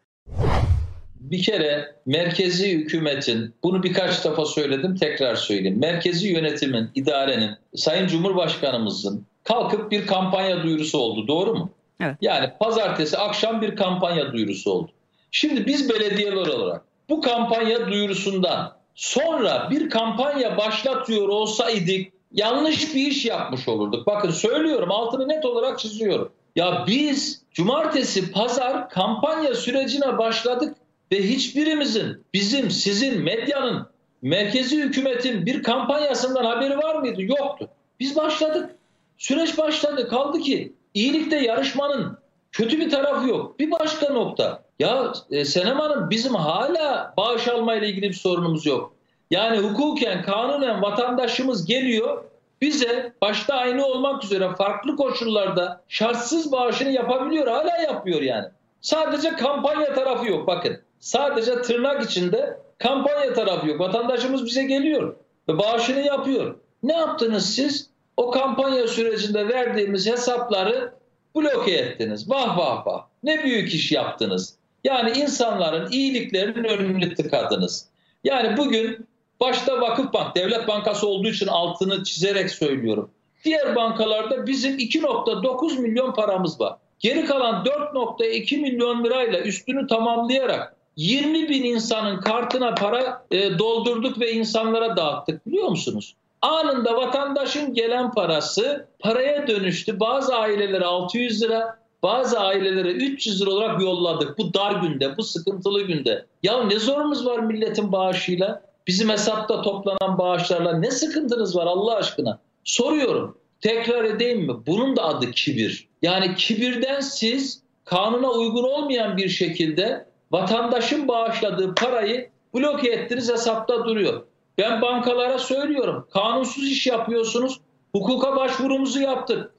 Bir 1.21 1.43
kere 1.43 1.97
merkezi 2.07 2.73
hükümetin, 2.73 3.55
bunu 3.63 3.83
birkaç 3.83 4.25
defa 4.25 4.45
söyledim 4.45 4.97
tekrar 4.97 5.35
söyleyeyim. 5.35 5.81
Merkezi 5.81 6.29
yönetimin, 6.29 6.91
idarenin, 6.95 7.51
Sayın 7.75 8.07
Cumhurbaşkanımızın 8.07 9.27
kalkıp 9.45 9.91
bir 9.91 10.07
kampanya 10.07 10.63
duyurusu 10.63 10.99
oldu. 10.99 11.29
Doğru 11.29 11.55
mu? 11.55 11.71
Evet. 12.01 12.17
Yani 12.21 12.51
pazartesi 12.61 13.19
akşam 13.19 13.63
bir 13.63 13.77
kampanya 13.77 14.33
duyurusu 14.33 14.71
oldu. 14.71 14.91
Şimdi 15.31 15.67
biz 15.67 15.91
belediyeler 15.91 16.47
olarak 16.47 16.83
bu 17.09 17.21
kampanya 17.21 17.89
duyurusundan 17.89 18.77
sonra 18.95 19.71
bir 19.71 19.91
kampanya 19.91 20.57
başlatıyor 20.57 21.29
olsaydık 21.29 22.16
yanlış 22.33 22.95
bir 22.95 23.07
iş 23.07 23.25
yapmış 23.25 23.69
olurduk. 23.69 24.07
Bakın 24.07 24.31
söylüyorum 24.31 24.91
altını 24.91 25.29
net 25.29 25.45
olarak 25.45 25.79
çiziyorum. 25.79 26.33
Ya 26.57 26.85
biz 26.87 27.43
cumartesi 27.53 28.33
pazar 28.33 28.89
kampanya 28.89 29.55
sürecine 29.55 30.19
başladık 30.19 30.77
ve 31.13 31.23
hiçbirimizin 31.23 32.25
bizim 32.35 32.71
sizin 32.71 33.23
medyanın 33.23 33.87
merkezi 34.23 34.77
hükümetin 34.77 35.47
bir 35.47 35.63
kampanyasından 35.63 36.45
haberi 36.45 36.79
var 36.79 36.95
mıydı? 36.95 37.23
Yoktu. 37.23 37.69
Biz 38.01 38.17
başladık. 38.17 38.71
Süreç 39.19 39.59
başladı. 39.59 40.09
Kaldı 40.09 40.39
ki 40.39 40.73
iyilikte 40.95 41.37
yarışmanın 41.37 42.19
kötü 42.53 42.81
bir 42.81 42.91
tarafı 42.91 43.29
yok. 43.29 43.59
Bir 43.59 43.71
başka 43.71 44.13
nokta. 44.13 44.63
Ya 44.79 45.13
e, 45.31 45.45
Senem 45.45 45.79
Hanım 45.79 46.11
bizim 46.11 46.35
hala 46.35 47.15
bağış 47.17 47.49
almayla 47.49 47.87
ilgili 47.87 48.09
bir 48.09 48.15
sorunumuz 48.15 48.67
yok. 48.67 48.96
Yani 49.31 49.59
hukuken, 49.59 50.23
kanunen 50.23 50.83
vatandaşımız 50.83 51.67
geliyor 51.67 52.25
bize 52.61 53.13
başta 53.23 53.55
aynı 53.55 53.87
olmak 53.87 54.25
üzere 54.25 54.55
farklı 54.55 54.97
koşullarda 54.97 55.81
şartsız 55.89 56.53
bağışını 56.53 56.91
yapabiliyor. 56.91 57.47
Hala 57.47 57.77
yapıyor 57.77 58.23
yani. 58.23 58.47
Sadece 58.81 59.31
kampanya 59.31 59.95
tarafı 59.95 60.27
yok 60.27 60.47
bakın. 60.47 60.81
Sadece 61.01 61.63
tırnak 61.63 62.05
içinde 62.05 62.59
kampanya 62.79 63.35
tarafı 63.35 63.69
yok. 63.69 63.81
Vatandaşımız 63.81 64.45
bize 64.45 64.63
geliyor 64.63 65.17
ve 65.49 65.59
bağışını 65.59 66.01
yapıyor. 66.01 66.55
Ne 66.83 66.93
yaptınız 66.93 67.55
siz? 67.55 67.91
O 68.17 68.31
kampanya 68.31 68.89
sürecinde 68.89 69.49
verdiğimiz 69.49 70.07
hesapları 70.07 70.93
bloke 71.37 71.73
ettiniz. 71.73 72.31
Vah 72.31 72.59
vah 72.59 72.87
vah. 72.87 73.05
Ne 73.23 73.45
büyük 73.45 73.75
iş 73.75 73.93
yaptınız. 73.93 74.55
Yani 74.85 75.11
insanların 75.11 75.91
iyiliklerinin 75.91 76.65
önünü 76.65 77.15
tıkadınız. 77.15 77.89
Yani 78.25 78.57
bugün 78.57 79.06
başta 79.41 79.81
Vakıfbank, 79.81 80.37
devlet 80.37 80.69
bankası 80.69 81.09
olduğu 81.09 81.29
için 81.29 81.47
altını 81.47 82.05
çizerek 82.05 82.51
söylüyorum. 82.51 83.11
Diğer 83.45 83.77
bankalarda 83.77 84.47
bizim 84.47 84.79
2.9 84.79 85.81
milyon 85.81 86.13
paramız 86.13 86.61
var. 86.61 86.77
Geri 86.99 87.25
kalan 87.25 87.65
4.2 87.65 88.61
milyon 88.61 89.05
lirayla 89.05 89.41
üstünü 89.41 89.87
tamamlayarak 89.87 90.77
20 90.97 91.49
bin 91.49 91.65
insanın 91.65 92.21
kartına 92.21 92.75
para 92.75 93.27
e, 93.31 93.59
doldurduk 93.59 94.21
ve 94.21 94.33
insanlara 94.33 94.97
dağıttık 94.97 95.47
biliyor 95.47 95.69
musunuz? 95.69 96.15
Anında 96.43 96.97
vatandaşın 96.97 97.75
gelen 97.75 98.13
parası 98.13 98.89
paraya 98.99 99.47
dönüştü. 99.47 100.01
Bazı 100.01 100.37
ailelere 100.37 100.85
600 100.85 101.43
lira, 101.43 101.79
bazı 102.03 102.41
ailelere 102.41 102.91
300 102.91 103.43
lira 103.43 103.51
olarak 103.51 103.83
yolladık. 103.83 104.39
Bu 104.39 104.55
dar 104.55 104.73
günde, 104.73 105.17
bu 105.17 105.23
sıkıntılı 105.23 105.83
günde. 105.83 106.27
Ya 106.43 106.65
ne 106.65 106.79
zorumuz 106.79 107.27
var 107.27 107.39
milletin 107.39 107.93
bağışıyla? 107.93 108.66
Bizim 108.87 109.09
hesapta 109.09 109.63
toplanan 109.63 110.19
bağışlarla 110.19 110.79
ne 110.79 110.91
sıkıntınız 110.91 111.57
var 111.57 111.67
Allah 111.67 111.97
aşkına? 111.97 112.39
Soruyorum. 112.65 113.39
Tekrar 113.61 114.05
edeyim 114.05 114.47
mi? 114.47 114.55
Bunun 114.67 114.97
da 114.97 115.05
adı 115.05 115.31
kibir. 115.31 115.89
Yani 116.03 116.35
kibirden 116.35 117.01
siz 117.01 117.63
kanuna 117.85 118.31
uygun 118.31 118.65
olmayan 118.65 119.17
bir 119.17 119.29
şekilde 119.29 120.07
vatandaşın 120.33 121.09
bağışladığı 121.09 121.75
parayı 121.75 122.31
bloke 122.55 122.91
ettiniz 122.91 123.33
hesapta 123.33 123.85
duruyor. 123.85 124.23
Ben 124.59 124.83
bankalara 124.83 125.39
söylüyorum. 125.39 126.07
Kanunsuz 126.13 126.69
iş 126.69 126.87
yapıyorsunuz. 126.87 127.61
Hukuka 127.93 128.37
başvurumuzu 128.37 129.01
yaptık. 129.01 129.51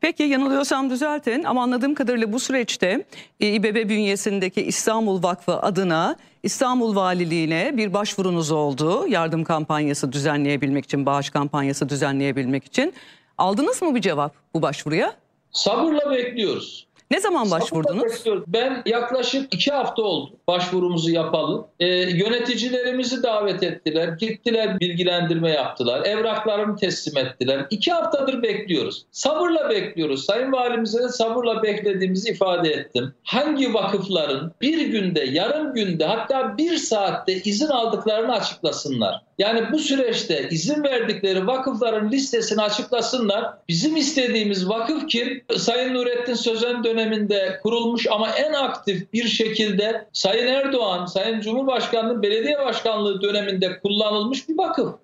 Peki 0.00 0.22
yanılıyorsam 0.22 0.90
düzeltin 0.90 1.44
ama 1.44 1.62
anladığım 1.62 1.94
kadarıyla 1.94 2.32
bu 2.32 2.40
süreçte 2.40 3.04
e, 3.40 3.48
İBB 3.48 3.88
bünyesindeki 3.88 4.62
İstanbul 4.62 5.22
Vakfı 5.22 5.60
adına 5.60 6.16
İstanbul 6.42 6.96
Valiliğine 6.96 7.76
bir 7.76 7.92
başvurunuz 7.92 8.50
oldu. 8.50 9.06
Yardım 9.08 9.44
kampanyası 9.44 10.12
düzenleyebilmek 10.12 10.84
için, 10.84 11.06
bağış 11.06 11.30
kampanyası 11.30 11.88
düzenleyebilmek 11.88 12.64
için. 12.64 12.94
Aldınız 13.38 13.82
mı 13.82 13.94
bir 13.94 14.00
cevap 14.00 14.34
bu 14.54 14.62
başvuruya? 14.62 15.12
Sabırla 15.50 16.10
bekliyoruz. 16.10 16.86
Ne 17.10 17.20
zaman 17.20 17.50
başvurdunuz? 17.50 18.24
Ben 18.46 18.82
yaklaşık 18.86 19.54
iki 19.54 19.70
hafta 19.70 20.02
oldu 20.02 20.36
başvurumuzu 20.48 21.10
yapalı. 21.10 21.66
Ee, 21.80 21.86
yöneticilerimizi 21.96 23.22
davet 23.22 23.62
ettiler. 23.62 24.08
Gittiler 24.08 24.80
bilgilendirme 24.80 25.50
yaptılar. 25.50 26.06
Evraklarını 26.06 26.76
teslim 26.76 27.26
ettiler. 27.26 27.66
İki 27.70 27.92
haftadır 27.92 28.42
bekliyoruz. 28.42 29.06
Sabırla 29.10 29.70
bekliyoruz. 29.70 30.24
Sayın 30.24 30.52
Valimize 30.52 31.02
de 31.02 31.08
sabırla 31.08 31.62
beklediğimizi 31.62 32.30
ifade 32.30 32.70
ettim. 32.70 33.14
Hangi 33.22 33.74
vakıfların 33.74 34.52
bir 34.60 34.86
günde, 34.86 35.20
yarım 35.20 35.74
günde 35.74 36.04
hatta 36.04 36.58
bir 36.58 36.76
saatte 36.76 37.32
izin 37.32 37.68
aldıklarını 37.68 38.32
açıklasınlar. 38.32 39.22
Yani 39.38 39.72
bu 39.72 39.78
süreçte 39.78 40.48
izin 40.50 40.82
verdikleri 40.84 41.46
vakıfların 41.46 42.12
listesini 42.12 42.62
açıklasınlar. 42.62 43.54
Bizim 43.68 43.96
istediğimiz 43.96 44.68
vakıf 44.68 45.08
kim? 45.08 45.44
Sayın 45.56 45.94
Nurettin 45.94 46.34
Sözen 46.34 46.84
döneminde 46.96 47.60
kurulmuş 47.62 48.06
ama 48.10 48.30
en 48.30 48.52
aktif 48.52 49.12
bir 49.12 49.28
şekilde 49.28 50.06
Sayın 50.12 50.46
Erdoğan, 50.46 51.06
Sayın 51.06 51.40
Cumhurbaşkanlığı 51.40 52.22
belediye 52.22 52.58
başkanlığı 52.58 53.22
döneminde 53.22 53.78
kullanılmış 53.80 54.48
bir 54.48 54.58
vakıf. 54.58 54.94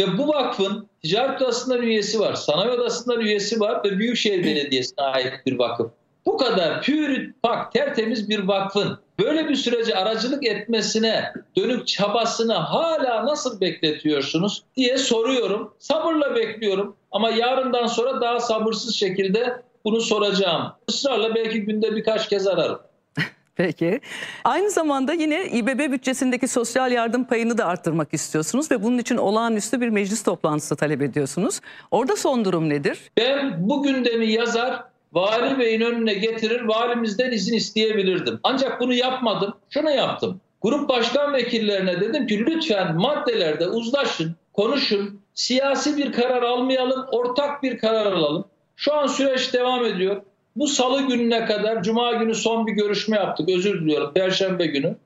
Ve 0.00 0.18
bu 0.18 0.28
vakfın 0.28 0.88
ticaret 1.02 1.42
odasından 1.42 1.82
üyesi 1.82 2.20
var, 2.20 2.34
sanayi 2.34 2.70
odasından 2.70 3.20
üyesi 3.20 3.60
var 3.60 3.84
ve 3.84 3.98
Büyükşehir 3.98 4.44
Belediyesi'ne 4.44 5.04
ait 5.04 5.32
bir 5.46 5.58
vakıf. 5.58 5.90
bu 6.26 6.36
kadar 6.36 6.82
pür 6.82 7.32
pak 7.42 7.72
tertemiz 7.72 8.28
bir 8.30 8.38
vakfın 8.38 8.98
böyle 9.18 9.48
bir 9.48 9.54
sürece 9.54 9.94
aracılık 9.94 10.46
etmesine 10.46 11.32
dönük 11.56 11.86
çabasını 11.86 12.52
hala 12.52 13.26
nasıl 13.26 13.60
bekletiyorsunuz 13.60 14.62
diye 14.76 14.98
soruyorum. 14.98 15.74
Sabırla 15.78 16.36
bekliyorum 16.36 16.96
ama 17.12 17.30
yarından 17.30 17.86
sonra 17.86 18.20
daha 18.20 18.40
sabırsız 18.40 18.94
şekilde 18.94 19.62
bunu 19.88 20.00
soracağım. 20.00 20.72
Israrla 20.88 21.34
belki 21.34 21.60
günde 21.60 21.96
birkaç 21.96 22.28
kez 22.28 22.46
ararım. 22.46 22.78
Peki. 23.56 24.00
Aynı 24.44 24.70
zamanda 24.70 25.12
yine 25.12 25.46
İBB 25.46 25.92
bütçesindeki 25.92 26.48
sosyal 26.48 26.92
yardım 26.92 27.24
payını 27.24 27.58
da 27.58 27.66
arttırmak 27.66 28.14
istiyorsunuz 28.14 28.70
ve 28.70 28.82
bunun 28.82 28.98
için 28.98 29.16
olağanüstü 29.16 29.80
bir 29.80 29.88
meclis 29.88 30.22
toplantısı 30.22 30.76
talep 30.76 31.02
ediyorsunuz. 31.02 31.60
Orada 31.90 32.16
son 32.16 32.44
durum 32.44 32.68
nedir? 32.68 32.98
Ben 33.16 33.68
bu 33.68 33.82
gündemi 33.82 34.32
yazar, 34.32 34.84
vali 35.12 35.58
beyin 35.58 35.80
önüne 35.80 36.14
getirir, 36.14 36.60
valimizden 36.64 37.32
izin 37.32 37.54
isteyebilirdim. 37.56 38.40
Ancak 38.42 38.80
bunu 38.80 38.94
yapmadım. 38.94 39.54
Şunu 39.70 39.90
yaptım. 39.90 40.40
Grup 40.62 40.88
başkan 40.88 41.32
vekillerine 41.32 42.00
dedim 42.00 42.26
ki 42.26 42.46
lütfen 42.46 42.96
maddelerde 42.96 43.66
uzlaşın, 43.66 44.36
konuşun, 44.52 45.20
siyasi 45.34 45.96
bir 45.96 46.12
karar 46.12 46.42
almayalım, 46.42 47.06
ortak 47.12 47.62
bir 47.62 47.78
karar 47.78 48.06
alalım. 48.06 48.44
Şu 48.78 48.94
an 48.94 49.06
süreç 49.06 49.54
devam 49.54 49.84
ediyor. 49.84 50.22
Bu 50.56 50.66
salı 50.66 51.02
gününe 51.02 51.44
kadar, 51.44 51.82
cuma 51.82 52.12
günü 52.12 52.34
son 52.34 52.66
bir 52.66 52.72
görüşme 52.72 53.16
yaptık, 53.16 53.48
özür 53.48 53.80
diliyorum, 53.80 54.14
perşembe 54.14 54.66
günü. 54.66 54.96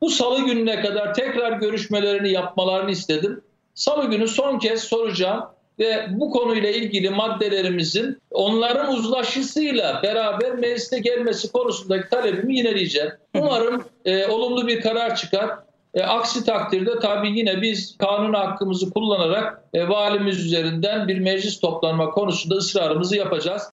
Bu 0.00 0.10
salı 0.10 0.44
gününe 0.44 0.80
kadar 0.80 1.14
tekrar 1.14 1.52
görüşmelerini 1.52 2.32
yapmalarını 2.32 2.90
istedim. 2.90 3.40
Salı 3.74 4.10
günü 4.10 4.28
son 4.28 4.58
kez 4.58 4.82
soracağım 4.82 5.44
ve 5.78 6.06
bu 6.10 6.30
konuyla 6.30 6.70
ilgili 6.70 7.10
maddelerimizin 7.10 8.18
onların 8.30 8.94
uzlaşısıyla 8.94 10.00
beraber 10.02 10.54
mecliste 10.54 10.98
gelmesi 10.98 11.52
konusundaki 11.52 12.08
talebimi 12.08 12.56
yineleyeceğim. 12.56 13.10
Umarım 13.34 13.84
e, 14.04 14.26
olumlu 14.26 14.66
bir 14.66 14.80
karar 14.80 15.16
çıkar. 15.16 15.50
E, 15.94 16.02
aksi 16.02 16.44
takdirde 16.44 16.98
tabii 16.98 17.38
yine 17.38 17.62
biz 17.62 17.96
kanun 17.98 18.34
hakkımızı 18.34 18.90
kullanarak 18.90 19.64
e, 19.74 19.88
valimiz 19.88 20.46
üzerinden 20.46 21.08
bir 21.08 21.18
meclis 21.18 21.60
toplanma 21.60 22.10
konusunda 22.10 22.54
ısrarımızı 22.54 23.16
yapacağız. 23.16 23.70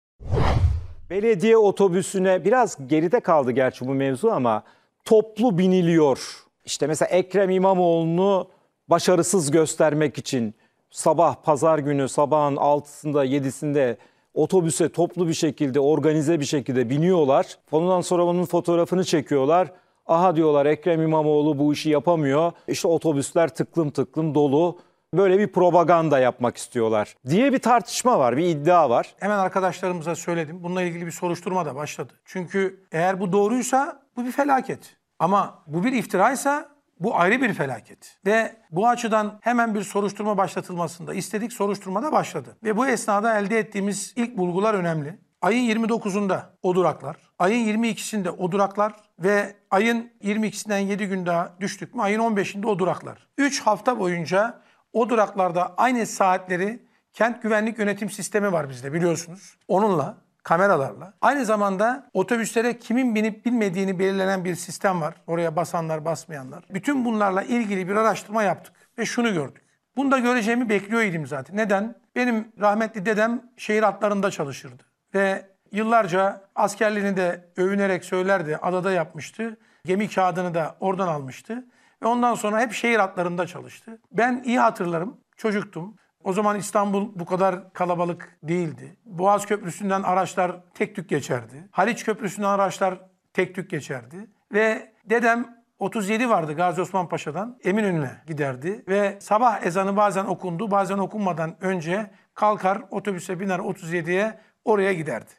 Belediye 1.10 1.58
otobüsüne 1.58 2.46
biraz 2.46 2.88
geride 2.88 3.20
kaldı 3.20 3.52
gerçi 3.52 3.88
bu 3.88 3.94
mevzu 3.94 4.28
ama 4.30 4.64
toplu 5.06 5.58
biniliyor. 5.58 6.20
İşte 6.66 6.88
mesela 6.88 7.10
Ekrem 7.10 7.50
İmamoğlu'nu 7.50 8.48
başarısız 8.88 9.52
göstermek 9.52 10.18
için 10.18 10.56
sabah 10.92 11.36
pazar 11.44 11.80
günü 11.80 12.10
sabahın 12.10 12.56
6'sında 12.56 13.26
7'sinde 13.26 13.98
otobüse 14.34 14.90
toplu 14.90 15.28
bir 15.28 15.34
şekilde 15.34 15.80
organize 15.80 16.40
bir 16.40 16.46
şekilde 16.46 16.90
biniyorlar. 16.90 17.46
Ondan 17.72 18.02
sonra 18.02 18.26
onun 18.26 18.46
fotoğrafını 18.46 19.04
çekiyorlar. 19.04 19.72
Aha 20.10 20.36
diyorlar 20.36 20.66
Ekrem 20.66 21.02
İmamoğlu 21.02 21.60
bu 21.60 21.74
işi 21.74 21.90
yapamıyor. 21.90 22.52
İşte 22.68 22.88
otobüsler 22.88 23.56
tıklım 23.56 23.92
tıklım 23.92 24.36
dolu. 24.36 24.80
Böyle 25.14 25.40
bir 25.40 25.52
propaganda 25.52 26.20
yapmak 26.20 26.58
istiyorlar 26.58 27.16
diye 27.28 27.54
bir 27.54 27.60
tartışma 27.60 28.20
var, 28.20 28.38
bir 28.38 28.46
iddia 28.46 28.90
var. 28.90 29.16
Hemen 29.20 29.38
arkadaşlarımıza 29.38 30.16
söyledim. 30.16 30.64
Bununla 30.64 30.82
ilgili 30.82 31.06
bir 31.06 31.12
soruşturma 31.12 31.66
da 31.66 31.76
başladı. 31.76 32.14
Çünkü 32.26 32.88
eğer 32.92 33.20
bu 33.20 33.32
doğruysa 33.32 34.02
bu 34.18 34.26
bir 34.26 34.32
felaket. 34.32 34.98
Ama 35.20 35.64
bu 35.68 35.84
bir 35.84 35.92
iftiraysa 35.92 36.70
bu 37.00 37.16
ayrı 37.16 37.42
bir 37.42 37.54
felaket. 37.54 38.18
Ve 38.26 38.56
bu 38.72 38.88
açıdan 38.88 39.40
hemen 39.42 39.76
bir 39.76 39.82
soruşturma 39.82 40.38
başlatılmasında 40.38 41.14
istedik. 41.14 41.54
Soruşturma 41.54 42.04
da 42.04 42.12
başladı. 42.12 42.58
Ve 42.64 42.78
bu 42.78 42.88
esnada 42.88 43.40
elde 43.40 43.60
ettiğimiz 43.60 44.14
ilk 44.16 44.38
bulgular 44.38 44.74
önemli. 44.74 45.20
Ayın 45.42 45.80
29'unda 45.80 46.42
o 46.64 46.76
duraklar, 46.76 47.18
ayın 47.40 47.84
22'sinde 47.84 48.30
o 48.30 48.52
duraklar 48.52 48.94
ve 49.20 49.56
ayın 49.72 50.12
22'sinden 50.24 50.80
7 50.80 51.06
gün 51.06 51.26
daha 51.26 51.56
düştük 51.60 51.96
mü 51.96 52.02
ayın 52.02 52.20
15'inde 52.20 52.66
o 52.66 52.80
duraklar. 52.80 53.28
3 53.38 53.62
hafta 53.62 54.00
boyunca 54.00 54.62
o 54.94 55.10
duraklarda 55.10 55.74
aynı 55.78 56.06
saatleri 56.06 56.80
kent 57.14 57.44
güvenlik 57.44 57.80
yönetim 57.80 58.10
sistemi 58.10 58.52
var 58.52 58.70
bizde 58.70 58.94
biliyorsunuz. 58.94 59.58
Onunla 59.68 60.18
kameralarla. 60.44 61.14
Aynı 61.22 61.46
zamanda 61.46 62.10
otobüslere 62.14 62.80
kimin 62.80 63.16
binip 63.16 63.46
binmediğini 63.46 64.00
belirlenen 64.00 64.46
bir 64.46 64.56
sistem 64.56 65.02
var. 65.02 65.16
Oraya 65.28 65.56
basanlar, 65.56 66.06
basmayanlar. 66.06 66.64
Bütün 66.70 67.06
bunlarla 67.06 67.44
ilgili 67.44 67.88
bir 67.88 67.96
araştırma 67.96 68.44
yaptık 68.44 68.74
ve 68.98 69.06
şunu 69.06 69.34
gördük. 69.34 69.64
Bunu 69.98 70.12
da 70.12 70.20
göreceğimi 70.20 70.70
bekliyor 70.70 71.02
idim 71.02 71.28
zaten. 71.28 71.58
Neden? 71.58 71.96
Benim 72.16 72.52
rahmetli 72.62 73.06
dedem 73.06 73.42
şehir 73.58 73.84
hatlarında 73.84 74.32
çalışırdı. 74.32 74.89
Ve 75.16 75.46
yıllarca 75.72 76.42
askerliğini 76.56 77.18
de 77.18 77.50
övünerek 77.58 78.06
söylerdi. 78.06 78.58
Adada 78.58 78.92
yapmıştı. 78.92 79.58
Gemi 79.86 80.10
kağıdını 80.10 80.54
da 80.54 80.76
oradan 80.80 81.08
almıştı. 81.08 81.66
Ve 82.04 82.08
ondan 82.08 82.36
sonra 82.36 82.60
hep 82.60 82.74
şehir 82.74 83.00
hatlarında 83.00 83.48
çalıştı. 83.48 84.00
Ben 84.12 84.44
iyi 84.46 84.60
hatırlarım. 84.60 85.18
Çocuktum. 85.38 85.96
O 86.24 86.34
zaman 86.34 86.58
İstanbul 86.58 87.10
bu 87.16 87.26
kadar 87.26 87.74
kalabalık 87.74 88.38
değildi. 88.44 88.98
Boğaz 89.06 89.46
Köprüsü'nden 89.46 90.04
araçlar 90.04 90.52
tek 90.74 90.96
tük 90.96 91.10
geçerdi. 91.10 91.68
Haliç 91.72 92.06
Köprüsü'nden 92.06 92.48
araçlar 92.48 93.00
tek 93.34 93.56
tük 93.56 93.70
geçerdi. 93.70 94.28
Ve 94.54 94.94
dedem 95.06 95.60
37 95.80 96.30
vardı 96.30 96.54
Gazi 96.54 96.82
Osman 96.82 97.10
Paşa'dan 97.10 97.58
Eminönü'ne 97.64 98.12
giderdi. 98.28 98.84
Ve 98.88 99.18
sabah 99.22 99.66
ezanı 99.66 99.98
bazen 99.98 100.26
okundu, 100.26 100.72
bazen 100.72 100.98
okunmadan 100.98 101.56
önce 101.62 102.12
kalkar 102.34 102.82
otobüse 102.92 103.40
biner 103.40 103.60
37'ye 103.60 104.40
oraya 104.70 104.94
giderdi. 104.94 105.32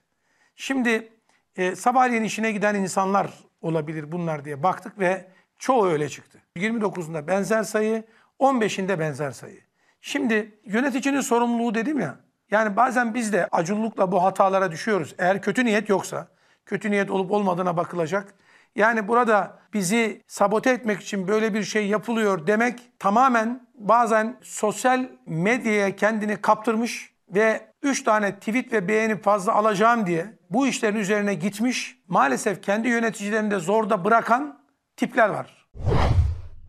Şimdi 0.56 1.12
e, 1.56 1.76
sabahleyin 1.76 2.22
işine 2.22 2.52
giden 2.52 2.74
insanlar 2.74 3.30
olabilir 3.62 4.12
bunlar 4.12 4.44
diye 4.44 4.62
baktık 4.62 4.98
ve 4.98 5.26
çoğu 5.58 5.86
öyle 5.86 6.08
çıktı. 6.08 6.38
29'unda 6.56 7.26
benzer 7.26 7.62
sayı, 7.62 8.04
15'inde 8.40 8.98
benzer 8.98 9.30
sayı. 9.30 9.60
Şimdi 10.00 10.58
yöneticinin 10.64 11.20
sorumluluğu 11.20 11.74
dedim 11.74 12.00
ya. 12.00 12.16
Yani 12.50 12.76
bazen 12.76 13.14
biz 13.14 13.32
de 13.32 13.48
acunlukla 13.52 14.12
bu 14.12 14.22
hatalara 14.22 14.72
düşüyoruz. 14.72 15.14
Eğer 15.18 15.42
kötü 15.42 15.64
niyet 15.64 15.88
yoksa, 15.88 16.28
kötü 16.66 16.90
niyet 16.90 17.10
olup 17.10 17.30
olmadığına 17.30 17.76
bakılacak. 17.76 18.34
Yani 18.76 19.08
burada 19.08 19.58
bizi 19.74 20.22
sabote 20.26 20.70
etmek 20.70 21.00
için 21.00 21.28
böyle 21.28 21.54
bir 21.54 21.62
şey 21.62 21.86
yapılıyor 21.86 22.46
demek 22.46 22.80
tamamen 22.98 23.66
bazen 23.74 24.36
sosyal 24.42 25.08
medyaya 25.26 25.96
kendini 25.96 26.36
kaptırmış 26.36 27.12
ve 27.34 27.60
3 27.82 28.02
tane 28.02 28.34
tweet 28.34 28.72
ve 28.72 28.88
beğeni 28.88 29.20
fazla 29.20 29.54
alacağım 29.54 30.06
diye 30.06 30.26
bu 30.50 30.66
işlerin 30.66 30.96
üzerine 30.96 31.34
gitmiş. 31.34 31.96
Maalesef 32.08 32.62
kendi 32.62 32.88
yöneticilerini 32.88 33.50
de 33.50 33.58
zorda 33.58 34.04
bırakan 34.04 34.60
tipler 34.96 35.28
var. 35.28 35.60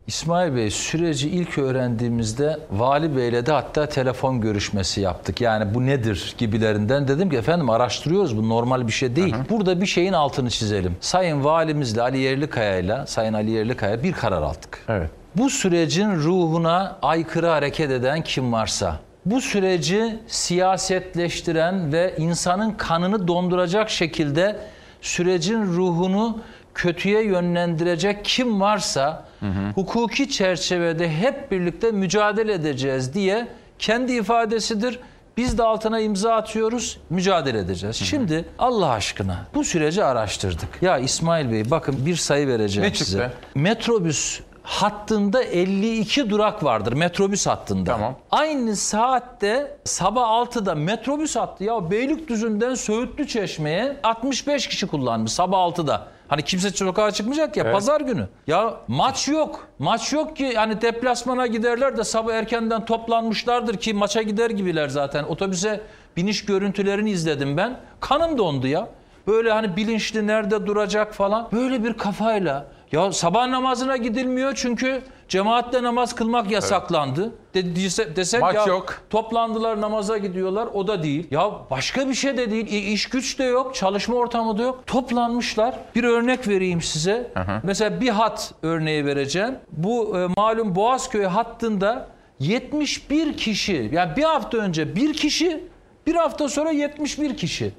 İsmail 0.06 0.56
Bey 0.56 0.70
süreci 0.70 1.28
ilk 1.28 1.58
öğrendiğimizde 1.58 2.58
Vali 2.70 3.16
Bey'le 3.16 3.46
de 3.46 3.52
hatta 3.52 3.88
telefon 3.88 4.40
görüşmesi 4.40 5.00
yaptık. 5.00 5.40
Yani 5.40 5.74
bu 5.74 5.86
nedir 5.86 6.34
gibilerinden 6.38 7.08
dedim 7.08 7.30
ki 7.30 7.36
efendim 7.36 7.70
araştırıyoruz 7.70 8.36
bu 8.36 8.48
normal 8.48 8.86
bir 8.86 8.92
şey 8.92 9.16
değil. 9.16 9.34
Hı 9.34 9.38
hı. 9.38 9.48
Burada 9.50 9.80
bir 9.80 9.86
şeyin 9.86 10.12
altını 10.12 10.50
çizelim. 10.50 10.96
Sayın 11.00 11.44
Valimizle 11.44 12.02
Ali 12.02 12.18
Yerlikaya 12.18 12.78
ile 12.78 13.06
Sayın 13.06 13.32
Ali 13.32 13.50
Yerlikaya 13.50 14.02
bir 14.02 14.12
karar 14.12 14.42
aldık. 14.42 14.84
Evet. 14.88 15.10
Bu 15.36 15.50
sürecin 15.50 16.14
ruhuna 16.14 16.98
aykırı 17.02 17.46
hareket 17.46 17.90
eden 17.90 18.22
kim 18.22 18.52
varsa 18.52 18.98
bu 19.24 19.40
süreci 19.40 20.18
siyasetleştiren 20.26 21.92
ve 21.92 22.14
insanın 22.18 22.70
kanını 22.70 23.28
donduracak 23.28 23.90
şekilde 23.90 24.56
sürecin 25.00 25.62
ruhunu 25.62 26.40
kötüye 26.74 27.24
yönlendirecek 27.24 28.24
kim 28.24 28.60
varsa 28.60 29.24
hı 29.40 29.46
hı. 29.46 29.70
hukuki 29.74 30.30
çerçevede 30.30 31.12
hep 31.12 31.50
birlikte 31.50 31.90
mücadele 31.90 32.52
edeceğiz 32.52 33.14
diye 33.14 33.48
kendi 33.78 34.12
ifadesidir. 34.12 34.98
Biz 35.36 35.58
de 35.58 35.62
altına 35.62 36.00
imza 36.00 36.34
atıyoruz, 36.34 36.98
mücadele 37.10 37.58
edeceğiz. 37.58 38.00
Hı 38.00 38.04
hı. 38.04 38.08
Şimdi 38.08 38.44
Allah 38.58 38.90
aşkına 38.90 39.46
bu 39.54 39.64
süreci 39.64 40.04
araştırdık. 40.04 40.68
Ya 40.82 40.98
İsmail 40.98 41.52
Bey 41.52 41.70
bakın 41.70 42.06
bir 42.06 42.16
sayı 42.16 42.48
vereceğim 42.48 42.90
ne 42.90 42.94
size. 42.94 43.18
Çıktı? 43.18 43.36
Metrobüs 43.54 44.40
hattında 44.62 45.42
52 45.42 46.30
durak 46.30 46.64
vardır 46.64 46.92
metrobüs 46.92 47.46
hattında. 47.46 47.92
Tamam. 47.92 48.14
Aynı 48.30 48.76
saatte 48.76 49.76
sabah 49.84 50.28
6'da 50.28 50.74
metrobüs 50.74 51.36
hattı 51.36 51.64
ya 51.64 51.90
Beylikdüzü'nden 51.90 52.74
Söğütlü 52.74 53.28
Çeşme'ye 53.28 53.96
65 54.02 54.66
kişi 54.66 54.86
kullanmış 54.86 55.32
sabah 55.32 55.58
6'da. 55.58 56.06
Hani 56.28 56.42
kimse 56.42 56.70
sokağa 56.70 57.10
çıkmayacak 57.10 57.56
ya 57.56 57.64
evet. 57.64 57.74
pazar 57.74 58.00
günü. 58.00 58.28
Ya 58.46 58.74
maç 58.88 59.28
yok. 59.28 59.68
Maç 59.78 60.12
yok 60.12 60.36
ki 60.36 60.54
hani 60.56 60.80
deplasmana 60.80 61.46
giderler 61.46 61.96
de 61.96 62.04
sabah 62.04 62.34
erkenden 62.34 62.84
toplanmışlardır 62.84 63.76
ki 63.76 63.94
maça 63.94 64.22
gider 64.22 64.50
gibiler 64.50 64.88
zaten. 64.88 65.24
Otobüse 65.24 65.80
biniş 66.16 66.44
görüntülerini 66.44 67.10
izledim 67.10 67.56
ben. 67.56 67.80
Kanım 68.00 68.38
dondu 68.38 68.66
ya. 68.66 68.88
Böyle 69.26 69.52
hani 69.52 69.76
bilinçli 69.76 70.26
nerede 70.26 70.66
duracak 70.66 71.14
falan. 71.14 71.48
Böyle 71.52 71.84
bir 71.84 71.94
kafayla 71.94 72.66
Ya 72.92 73.12
sabah 73.12 73.46
namazına 73.48 73.96
gidilmiyor 73.96 74.52
çünkü 74.54 75.02
cemaatle 75.28 75.82
namaz 75.82 76.14
kılmak 76.14 76.50
yasaklandı. 76.50 77.32
De, 77.54 77.60
dese- 77.60 78.16
desek 78.16 78.40
Maç 78.40 78.54
ya 78.54 78.64
yok. 78.64 79.00
toplandılar 79.10 79.80
namaza 79.80 80.18
gidiyorlar 80.18 80.68
o 80.74 80.86
da 80.86 81.02
değil. 81.02 81.26
Ya 81.30 81.50
başka 81.70 82.08
bir 82.08 82.14
şey 82.14 82.36
de 82.36 82.50
değil. 82.50 82.66
İ- 82.66 82.92
iş 82.92 83.06
güç 83.08 83.38
de 83.38 83.44
yok, 83.44 83.74
çalışma 83.74 84.16
ortamı 84.16 84.58
da 84.58 84.62
yok. 84.62 84.86
Toplanmışlar. 84.86 85.74
Bir 85.94 86.04
örnek 86.04 86.48
vereyim 86.48 86.82
size. 86.82 87.30
Mesela 87.62 88.00
bir 88.00 88.08
hat 88.08 88.54
örneği 88.62 89.06
vereceğim. 89.06 89.54
Bu 89.72 90.18
e, 90.18 90.26
malum 90.36 90.74
Boğazköy 90.74 91.24
hattında 91.24 92.08
71 92.38 93.36
kişi 93.36 93.90
yani 93.92 94.16
bir 94.16 94.22
hafta 94.22 94.58
önce 94.58 94.96
bir 94.96 95.12
kişi 95.12 95.64
bir 96.06 96.14
hafta 96.14 96.48
sonra 96.48 96.70
71 96.70 97.36
kişi. 97.36 97.72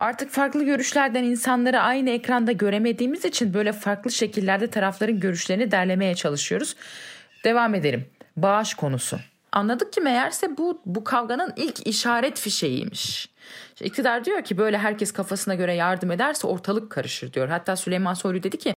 Artık 0.00 0.30
farklı 0.30 0.64
görüşlerden 0.64 1.24
insanları 1.24 1.80
aynı 1.80 2.10
ekranda 2.10 2.52
göremediğimiz 2.52 3.24
için 3.24 3.54
böyle 3.54 3.72
farklı 3.72 4.10
şekillerde 4.10 4.66
tarafların 4.66 5.20
görüşlerini 5.20 5.70
derlemeye 5.70 6.14
çalışıyoruz. 6.14 6.76
Devam 7.44 7.74
edelim. 7.74 8.06
Bağış 8.36 8.74
konusu. 8.74 9.18
Anladık 9.52 9.92
ki 9.92 10.00
meğerse 10.00 10.56
bu 10.56 10.82
bu 10.86 11.04
kavganın 11.04 11.52
ilk 11.56 11.86
işaret 11.86 12.38
fişeğiymiş. 12.38 13.28
İşte 13.74 13.84
İktidar 13.84 14.24
diyor 14.24 14.44
ki 14.44 14.58
böyle 14.58 14.78
herkes 14.78 15.12
kafasına 15.12 15.54
göre 15.54 15.74
yardım 15.74 16.10
ederse 16.10 16.46
ortalık 16.46 16.90
karışır 16.92 17.32
diyor. 17.32 17.48
Hatta 17.48 17.76
Süleyman 17.76 18.14
Soylu 18.14 18.42
dedi 18.42 18.58
ki 18.58 18.74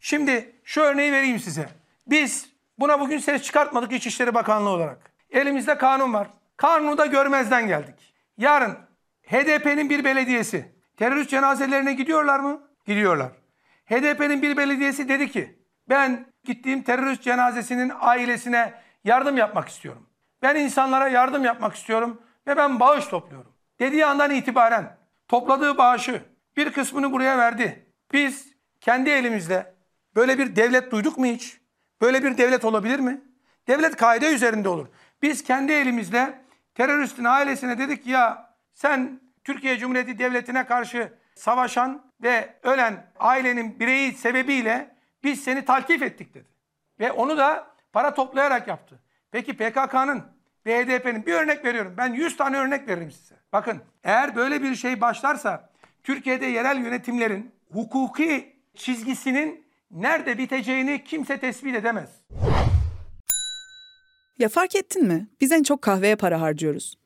Şimdi 0.00 0.52
şu 0.64 0.80
örneği 0.80 1.12
vereyim 1.12 1.38
size. 1.38 1.68
Biz 2.06 2.46
buna 2.78 3.00
bugün 3.00 3.18
ses 3.18 3.42
çıkartmadık 3.42 3.92
İçişleri 3.92 4.34
Bakanlığı 4.34 4.70
olarak. 4.70 4.98
Elimizde 5.30 5.78
kanun 5.78 6.14
var. 6.14 6.28
Kanunu 6.56 6.98
da 6.98 7.06
görmezden 7.06 7.66
geldik. 7.66 8.14
Yarın 8.38 8.85
HDP'nin 9.26 9.90
bir 9.90 10.04
belediyesi 10.04 10.72
terörist 10.96 11.30
cenazelerine 11.30 11.92
gidiyorlar 11.92 12.40
mı? 12.40 12.62
Gidiyorlar. 12.86 13.32
HDP'nin 13.86 14.42
bir 14.42 14.56
belediyesi 14.56 15.08
dedi 15.08 15.30
ki 15.30 15.58
ben 15.88 16.26
gittiğim 16.44 16.82
terörist 16.82 17.22
cenazesinin 17.22 17.92
ailesine 18.00 18.74
yardım 19.04 19.36
yapmak 19.36 19.68
istiyorum. 19.68 20.06
Ben 20.42 20.56
insanlara 20.56 21.08
yardım 21.08 21.44
yapmak 21.44 21.74
istiyorum 21.74 22.22
ve 22.46 22.56
ben 22.56 22.80
bağış 22.80 23.06
topluyorum. 23.06 23.52
Dediği 23.80 24.06
andan 24.06 24.30
itibaren 24.30 24.96
topladığı 25.28 25.78
bağışı 25.78 26.22
bir 26.56 26.72
kısmını 26.72 27.12
buraya 27.12 27.38
verdi. 27.38 27.86
Biz 28.12 28.52
kendi 28.80 29.10
elimizle 29.10 29.74
böyle 30.16 30.38
bir 30.38 30.56
devlet 30.56 30.90
duyduk 30.90 31.18
mu 31.18 31.26
hiç? 31.26 31.60
Böyle 32.00 32.24
bir 32.24 32.38
devlet 32.38 32.64
olabilir 32.64 32.98
mi? 32.98 33.20
Devlet 33.68 33.96
kaide 33.96 34.34
üzerinde 34.34 34.68
olur. 34.68 34.86
Biz 35.22 35.44
kendi 35.44 35.72
elimizle 35.72 36.40
teröristin 36.74 37.24
ailesine 37.24 37.78
dedik 37.78 38.06
ya 38.06 38.45
sen 38.76 39.20
Türkiye 39.44 39.78
Cumhuriyeti 39.78 40.18
Devleti'ne 40.18 40.66
karşı 40.66 41.12
savaşan 41.34 42.12
ve 42.22 42.54
ölen 42.62 43.06
ailenin 43.18 43.80
bireyi 43.80 44.12
sebebiyle 44.12 44.96
biz 45.24 45.44
seni 45.44 45.64
talkif 45.64 46.02
ettik 46.02 46.34
dedi. 46.34 46.48
Ve 47.00 47.12
onu 47.12 47.38
da 47.38 47.66
para 47.92 48.14
toplayarak 48.14 48.68
yaptı. 48.68 49.00
Peki 49.30 49.56
PKK'nın 49.56 50.24
ve 50.66 50.84
HDP'nin 50.84 51.26
bir 51.26 51.32
örnek 51.32 51.64
veriyorum. 51.64 51.94
Ben 51.96 52.12
100 52.12 52.36
tane 52.36 52.56
örnek 52.56 52.88
veririm 52.88 53.10
size. 53.10 53.34
Bakın 53.52 53.82
eğer 54.04 54.36
böyle 54.36 54.62
bir 54.62 54.74
şey 54.74 55.00
başlarsa 55.00 55.70
Türkiye'de 56.04 56.46
yerel 56.46 56.78
yönetimlerin 56.78 57.52
hukuki 57.72 58.56
çizgisinin 58.74 59.66
nerede 59.90 60.38
biteceğini 60.38 61.04
kimse 61.04 61.38
tespit 61.38 61.74
edemez. 61.74 62.10
Ya 64.38 64.48
fark 64.48 64.76
ettin 64.76 65.06
mi? 65.06 65.26
Biz 65.40 65.52
en 65.52 65.62
çok 65.62 65.82
kahveye 65.82 66.16
para 66.16 66.40
harcıyoruz. 66.40 67.05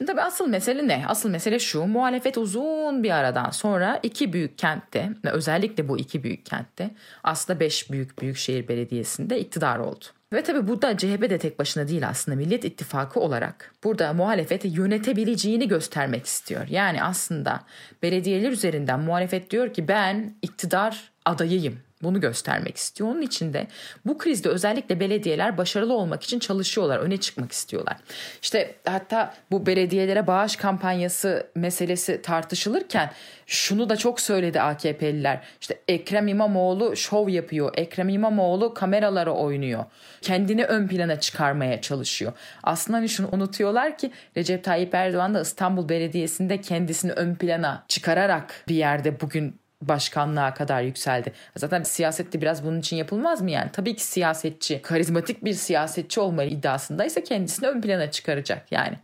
Şimdi 0.00 0.12
tabii 0.12 0.22
asıl 0.22 0.48
mesele 0.48 0.88
ne? 0.88 1.04
Asıl 1.06 1.30
mesele 1.30 1.58
şu. 1.58 1.86
Muhalefet 1.86 2.38
uzun 2.38 3.02
bir 3.02 3.10
aradan 3.10 3.50
sonra 3.50 4.00
iki 4.02 4.32
büyük 4.32 4.58
kentte 4.58 5.10
ve 5.24 5.30
özellikle 5.30 5.88
bu 5.88 5.98
iki 5.98 6.22
büyük 6.22 6.46
kentte 6.46 6.90
aslında 7.24 7.60
beş 7.60 7.90
büyük 7.90 8.22
büyükşehir 8.22 8.68
belediyesinde 8.68 9.40
iktidar 9.40 9.78
oldu. 9.78 10.04
Ve 10.32 10.42
tabii 10.42 10.68
burada 10.68 10.96
CHP 10.96 11.30
de 11.30 11.38
tek 11.38 11.58
başına 11.58 11.88
değil 11.88 12.08
aslında 12.08 12.36
Millet 12.36 12.64
İttifakı 12.64 13.20
olarak 13.20 13.74
burada 13.84 14.12
muhalefeti 14.12 14.68
yönetebileceğini 14.68 15.68
göstermek 15.68 16.26
istiyor. 16.26 16.66
Yani 16.68 17.02
aslında 17.02 17.60
belediyeler 18.02 18.50
üzerinden 18.50 19.00
muhalefet 19.00 19.50
diyor 19.50 19.74
ki 19.74 19.88
ben 19.88 20.34
iktidar 20.42 21.10
adayıyım. 21.24 21.78
Bunu 22.02 22.20
göstermek 22.20 22.76
istiyor. 22.76 23.10
Onun 23.10 23.22
için 23.22 23.52
de 23.52 23.66
bu 24.06 24.18
krizde 24.18 24.48
özellikle 24.48 25.00
belediyeler 25.00 25.58
başarılı 25.58 25.94
olmak 25.94 26.22
için 26.22 26.38
çalışıyorlar, 26.38 26.98
öne 26.98 27.16
çıkmak 27.16 27.52
istiyorlar. 27.52 27.96
İşte 28.42 28.74
hatta 28.84 29.34
bu 29.50 29.66
belediyelere 29.66 30.26
bağış 30.26 30.56
kampanyası 30.56 31.46
meselesi 31.54 32.22
tartışılırken 32.22 33.10
şunu 33.46 33.88
da 33.88 33.96
çok 33.96 34.20
söyledi 34.20 34.60
AKP'liler. 34.60 35.40
İşte 35.60 35.80
Ekrem 35.88 36.28
İmamoğlu 36.28 36.96
şov 36.96 37.28
yapıyor. 37.28 37.72
Ekrem 37.76 38.08
İmamoğlu 38.08 38.74
kameralara 38.74 39.30
oynuyor. 39.30 39.84
Kendini 40.22 40.64
ön 40.64 40.88
plana 40.88 41.20
çıkarmaya 41.20 41.80
çalışıyor. 41.80 42.32
Aslında 42.62 42.98
hani 42.98 43.08
şunu 43.08 43.28
unutuyorlar 43.32 43.98
ki 43.98 44.10
Recep 44.36 44.64
Tayyip 44.64 44.94
Erdoğan 44.94 45.34
da 45.34 45.40
İstanbul 45.40 45.88
Belediyesi'nde 45.88 46.60
kendisini 46.60 47.12
ön 47.12 47.34
plana 47.34 47.84
çıkararak 47.88 48.64
bir 48.68 48.74
yerde 48.74 49.20
bugün 49.20 49.59
başkanlığa 49.82 50.54
kadar 50.54 50.82
yükseldi. 50.82 51.32
Zaten 51.56 51.82
siyasette 51.82 52.40
biraz 52.40 52.64
bunun 52.64 52.80
için 52.80 52.96
yapılmaz 52.96 53.42
mı 53.42 53.50
yani? 53.50 53.70
Tabii 53.72 53.96
ki 53.96 54.04
siyasetçi, 54.04 54.82
karizmatik 54.82 55.44
bir 55.44 55.54
siyasetçi 55.54 56.20
olma 56.20 56.44
iddiasındaysa 56.44 57.24
kendisini 57.24 57.68
ön 57.68 57.80
plana 57.80 58.10
çıkaracak 58.10 58.72
yani. 58.72 58.96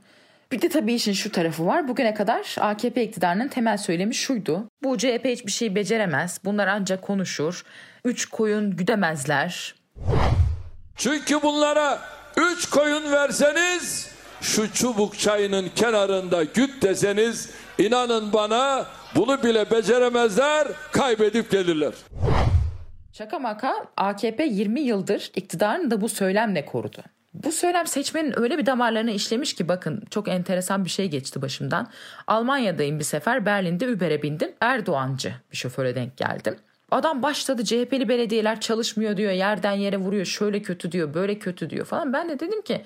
Bir 0.52 0.62
de 0.62 0.68
tabii 0.68 0.94
işin 0.94 1.12
şu 1.12 1.32
tarafı 1.32 1.66
var. 1.66 1.88
Bugüne 1.88 2.14
kadar 2.14 2.56
AKP 2.60 3.02
iktidarının 3.02 3.48
temel 3.48 3.76
söylemi 3.76 4.14
şuydu. 4.14 4.68
Bu 4.82 4.98
CHP 4.98 5.24
hiçbir 5.24 5.52
şey 5.52 5.74
beceremez. 5.74 6.40
Bunlar 6.44 6.66
ancak 6.66 7.02
konuşur. 7.02 7.64
Üç 8.04 8.26
koyun 8.26 8.76
güdemezler. 8.76 9.74
Çünkü 10.96 11.42
bunlara 11.42 11.98
üç 12.36 12.70
koyun 12.70 13.12
verseniz 13.12 14.15
şu 14.40 14.72
çubuk 14.72 15.18
çayının 15.18 15.68
kenarında 15.76 16.44
güt 16.44 16.82
deseniz 16.82 17.50
inanın 17.78 18.32
bana 18.32 18.86
bunu 19.14 19.42
bile 19.42 19.70
beceremezler 19.70 20.68
kaybedip 20.92 21.50
gelirler. 21.50 21.92
Şaka 23.12 23.38
maka 23.38 23.86
AKP 23.96 24.44
20 24.44 24.80
yıldır 24.80 25.30
iktidarını 25.36 25.90
da 25.90 26.00
bu 26.00 26.08
söylemle 26.08 26.64
korudu. 26.64 27.02
Bu 27.34 27.52
söylem 27.52 27.86
seçmenin 27.86 28.40
öyle 28.40 28.58
bir 28.58 28.66
damarlarına 28.66 29.10
işlemiş 29.10 29.54
ki 29.54 29.68
bakın 29.68 30.02
çok 30.10 30.28
enteresan 30.28 30.84
bir 30.84 30.90
şey 30.90 31.08
geçti 31.08 31.42
başımdan. 31.42 31.88
Almanya'dayım 32.26 32.98
bir 32.98 33.04
sefer 33.04 33.46
Berlin'de 33.46 33.88
Uber'e 33.88 34.22
bindim. 34.22 34.52
Erdoğancı 34.60 35.34
bir 35.52 35.56
şoföre 35.56 35.94
denk 35.94 36.16
geldim. 36.16 36.56
Adam 36.90 37.22
başladı 37.22 37.64
CHP'li 37.64 38.08
belediyeler 38.08 38.60
çalışmıyor 38.60 39.16
diyor 39.16 39.32
yerden 39.32 39.72
yere 39.72 39.96
vuruyor 39.96 40.24
şöyle 40.24 40.62
kötü 40.62 40.92
diyor 40.92 41.14
böyle 41.14 41.38
kötü 41.38 41.70
diyor 41.70 41.86
falan. 41.86 42.12
Ben 42.12 42.28
de 42.28 42.40
dedim 42.40 42.62
ki 42.62 42.84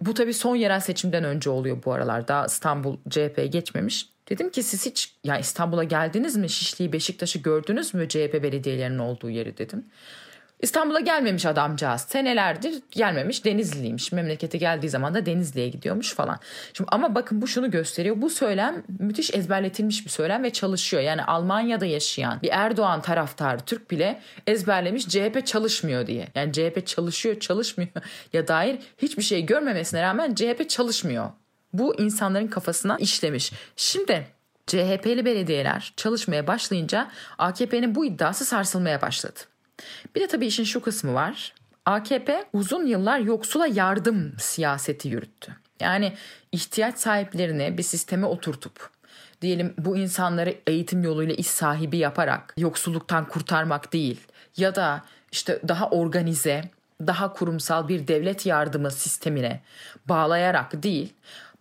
bu 0.00 0.14
tabii 0.14 0.34
son 0.34 0.56
yerel 0.56 0.80
seçimden 0.80 1.24
önce 1.24 1.50
oluyor 1.50 1.78
bu 1.84 1.92
aralar 1.92 2.28
daha 2.28 2.46
İstanbul 2.46 2.96
CHP'ye 3.10 3.46
geçmemiş. 3.46 4.08
Dedim 4.28 4.50
ki 4.50 4.62
siz 4.62 4.86
hiç 4.86 5.14
ya 5.24 5.38
İstanbul'a 5.38 5.84
geldiniz 5.84 6.36
mi? 6.36 6.48
Şişli'yi 6.48 6.92
Beşiktaş'ı 6.92 7.38
gördünüz 7.38 7.94
mü 7.94 8.08
CHP 8.08 8.42
belediyelerinin 8.42 8.98
olduğu 8.98 9.30
yeri 9.30 9.58
dedim. 9.58 9.86
İstanbul'a 10.62 11.00
gelmemiş 11.00 11.46
adamcağız. 11.46 12.00
Senelerdir 12.00 12.82
gelmemiş 12.90 13.44
Denizliymiş. 13.44 14.12
Memlekete 14.12 14.58
geldiği 14.58 14.88
zaman 14.88 15.14
da 15.14 15.26
Denizli'ye 15.26 15.68
gidiyormuş 15.68 16.14
falan. 16.14 16.38
Şimdi 16.72 16.88
ama 16.92 17.14
bakın 17.14 17.42
bu 17.42 17.46
şunu 17.46 17.70
gösteriyor. 17.70 18.22
Bu 18.22 18.30
söylem 18.30 18.82
müthiş 18.98 19.34
ezberletilmiş 19.34 20.04
bir 20.04 20.10
söylem 20.10 20.42
ve 20.42 20.50
çalışıyor. 20.50 21.02
Yani 21.02 21.24
Almanya'da 21.24 21.86
yaşayan 21.86 22.42
bir 22.42 22.48
Erdoğan 22.52 23.02
taraftarı 23.02 23.60
Türk 23.60 23.90
bile 23.90 24.20
ezberlemiş 24.46 25.08
CHP 25.08 25.46
çalışmıyor 25.46 26.06
diye. 26.06 26.28
Yani 26.34 26.52
CHP 26.52 26.86
çalışıyor 26.86 27.40
çalışmıyor 27.40 27.90
ya 28.32 28.48
dair 28.48 28.78
hiçbir 28.98 29.22
şey 29.22 29.46
görmemesine 29.46 30.02
rağmen 30.02 30.34
CHP 30.34 30.70
çalışmıyor. 30.70 31.30
Bu 31.72 32.00
insanların 32.00 32.48
kafasına 32.48 32.96
işlemiş. 32.96 33.52
Şimdi 33.76 34.26
CHP'li 34.66 35.24
belediyeler 35.24 35.92
çalışmaya 35.96 36.46
başlayınca 36.46 37.08
AKP'nin 37.38 37.94
bu 37.94 38.04
iddiası 38.04 38.44
sarsılmaya 38.44 39.02
başladı. 39.02 39.51
Bir 40.14 40.20
de 40.20 40.26
tabii 40.26 40.46
işin 40.46 40.64
şu 40.64 40.82
kısmı 40.82 41.14
var. 41.14 41.54
AKP 41.86 42.44
uzun 42.52 42.86
yıllar 42.86 43.18
yoksula 43.18 43.66
yardım 43.66 44.34
siyaseti 44.38 45.08
yürüttü. 45.08 45.56
Yani 45.80 46.12
ihtiyaç 46.52 46.98
sahiplerine 46.98 47.78
bir 47.78 47.82
sisteme 47.82 48.26
oturtup 48.26 48.90
diyelim 49.42 49.74
bu 49.78 49.96
insanları 49.96 50.54
eğitim 50.66 51.02
yoluyla 51.02 51.34
iş 51.34 51.46
sahibi 51.46 51.96
yaparak 51.96 52.54
yoksulluktan 52.56 53.28
kurtarmak 53.28 53.92
değil 53.92 54.20
ya 54.56 54.74
da 54.74 55.04
işte 55.32 55.60
daha 55.68 55.90
organize, 55.90 56.70
daha 57.06 57.32
kurumsal 57.32 57.88
bir 57.88 58.08
devlet 58.08 58.46
yardımı 58.46 58.90
sistemine 58.90 59.60
bağlayarak 60.08 60.82
değil, 60.82 61.12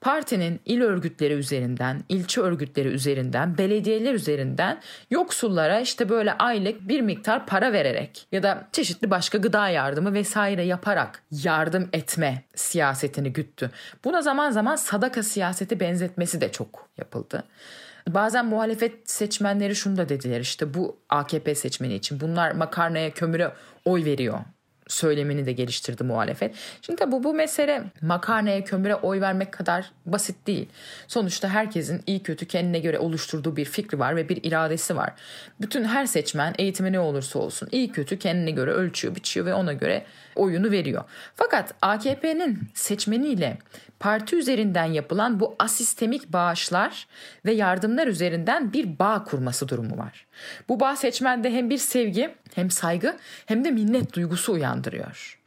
partinin 0.02 0.60
il 0.66 0.82
örgütleri 0.82 1.34
üzerinden, 1.34 2.04
ilçe 2.10 2.42
örgütleri 2.42 2.88
üzerinden, 2.88 3.58
belediyeler 3.58 4.14
üzerinden 4.14 4.82
yoksullara 5.10 5.80
işte 5.80 6.10
böyle 6.10 6.34
aylık 6.34 6.88
bir 6.88 7.02
miktar 7.02 7.46
para 7.46 7.74
vererek 7.74 8.28
ya 8.32 8.44
da 8.44 8.68
çeşitli 8.72 9.12
başka 9.12 9.38
gıda 9.38 9.70
yardımı 9.70 10.14
vesaire 10.14 10.64
yaparak 10.64 11.24
yardım 11.32 11.90
etme 11.94 12.44
siyasetini 12.56 13.34
güttü. 13.34 13.72
Buna 14.04 14.22
zaman 14.22 14.52
zaman 14.52 14.76
sadaka 14.76 15.24
siyaseti 15.24 15.80
benzetmesi 15.80 16.42
de 16.42 16.52
çok 16.52 16.90
yapıldı. 16.98 17.44
Bazen 18.08 18.46
muhalefet 18.46 19.10
seçmenleri 19.10 19.76
şunu 19.76 19.98
da 19.98 20.10
dediler 20.10 20.40
işte 20.40 20.74
bu 20.74 20.98
AKP 21.10 21.56
seçmeni 21.56 21.94
için 21.94 22.20
bunlar 22.20 22.52
makarnaya 22.52 23.12
kömüre 23.12 23.52
oy 23.86 24.06
veriyor 24.06 24.40
söylemini 24.91 25.45
de 25.45 25.51
geliştirdi 25.51 26.04
muhalefet. 26.04 26.56
Şimdi 26.82 26.99
tabi 26.99 27.12
bu, 27.12 27.23
bu 27.23 27.34
mesele 27.34 27.84
makarnaya 28.01 28.63
kömüre 28.63 28.95
oy 28.95 29.21
vermek 29.21 29.51
kadar 29.51 29.91
basit 30.06 30.47
değil. 30.47 30.69
Sonuçta 31.08 31.49
herkesin 31.49 32.01
iyi 32.08 32.23
kötü 32.23 32.45
kendine 32.45 32.80
göre 32.80 32.99
oluşturduğu 32.99 33.56
bir 33.56 33.65
fikri 33.65 33.99
var 33.99 34.15
ve 34.15 34.30
bir 34.30 34.39
iradesi 34.43 34.95
var. 34.95 35.13
Bütün 35.62 35.84
her 35.84 36.06
seçmen 36.06 36.54
eğitimi 36.58 36.91
ne 36.91 36.99
olursa 36.99 37.39
olsun 37.39 37.69
iyi 37.71 37.91
kötü 37.91 38.19
kendine 38.19 38.51
göre 38.51 38.71
ölçüyor, 38.71 39.15
biçiyor 39.15 39.45
ve 39.45 39.54
ona 39.54 39.73
göre 39.73 40.06
oyunu 40.36 40.72
veriyor. 40.72 41.04
Fakat 41.36 41.74
AKP'nin 41.82 42.60
seçmeniyle 42.74 43.58
parti 44.00 44.36
üzerinden 44.36 44.86
yapılan 44.86 45.39
bu 45.39 45.56
asistemik 45.60 46.34
bağışlar 46.34 47.08
ve 47.46 47.52
yardımlar 47.52 48.08
üzerinden 48.08 48.74
bir 48.74 49.00
bağ 49.00 49.24
kurması 49.24 49.67
durumu 49.67 49.98
var. 49.98 50.26
Bu 50.70 50.80
bağ 50.80 50.96
seçmende 50.96 51.52
hem 51.52 51.70
bir 51.70 51.78
sevgi 51.78 52.36
hem 52.56 52.72
saygı 52.72 53.17
hem 53.46 53.65
de 53.65 53.72
minnet 53.72 54.13
duygusu 54.13 54.54
uyandırıyor. 54.54 55.39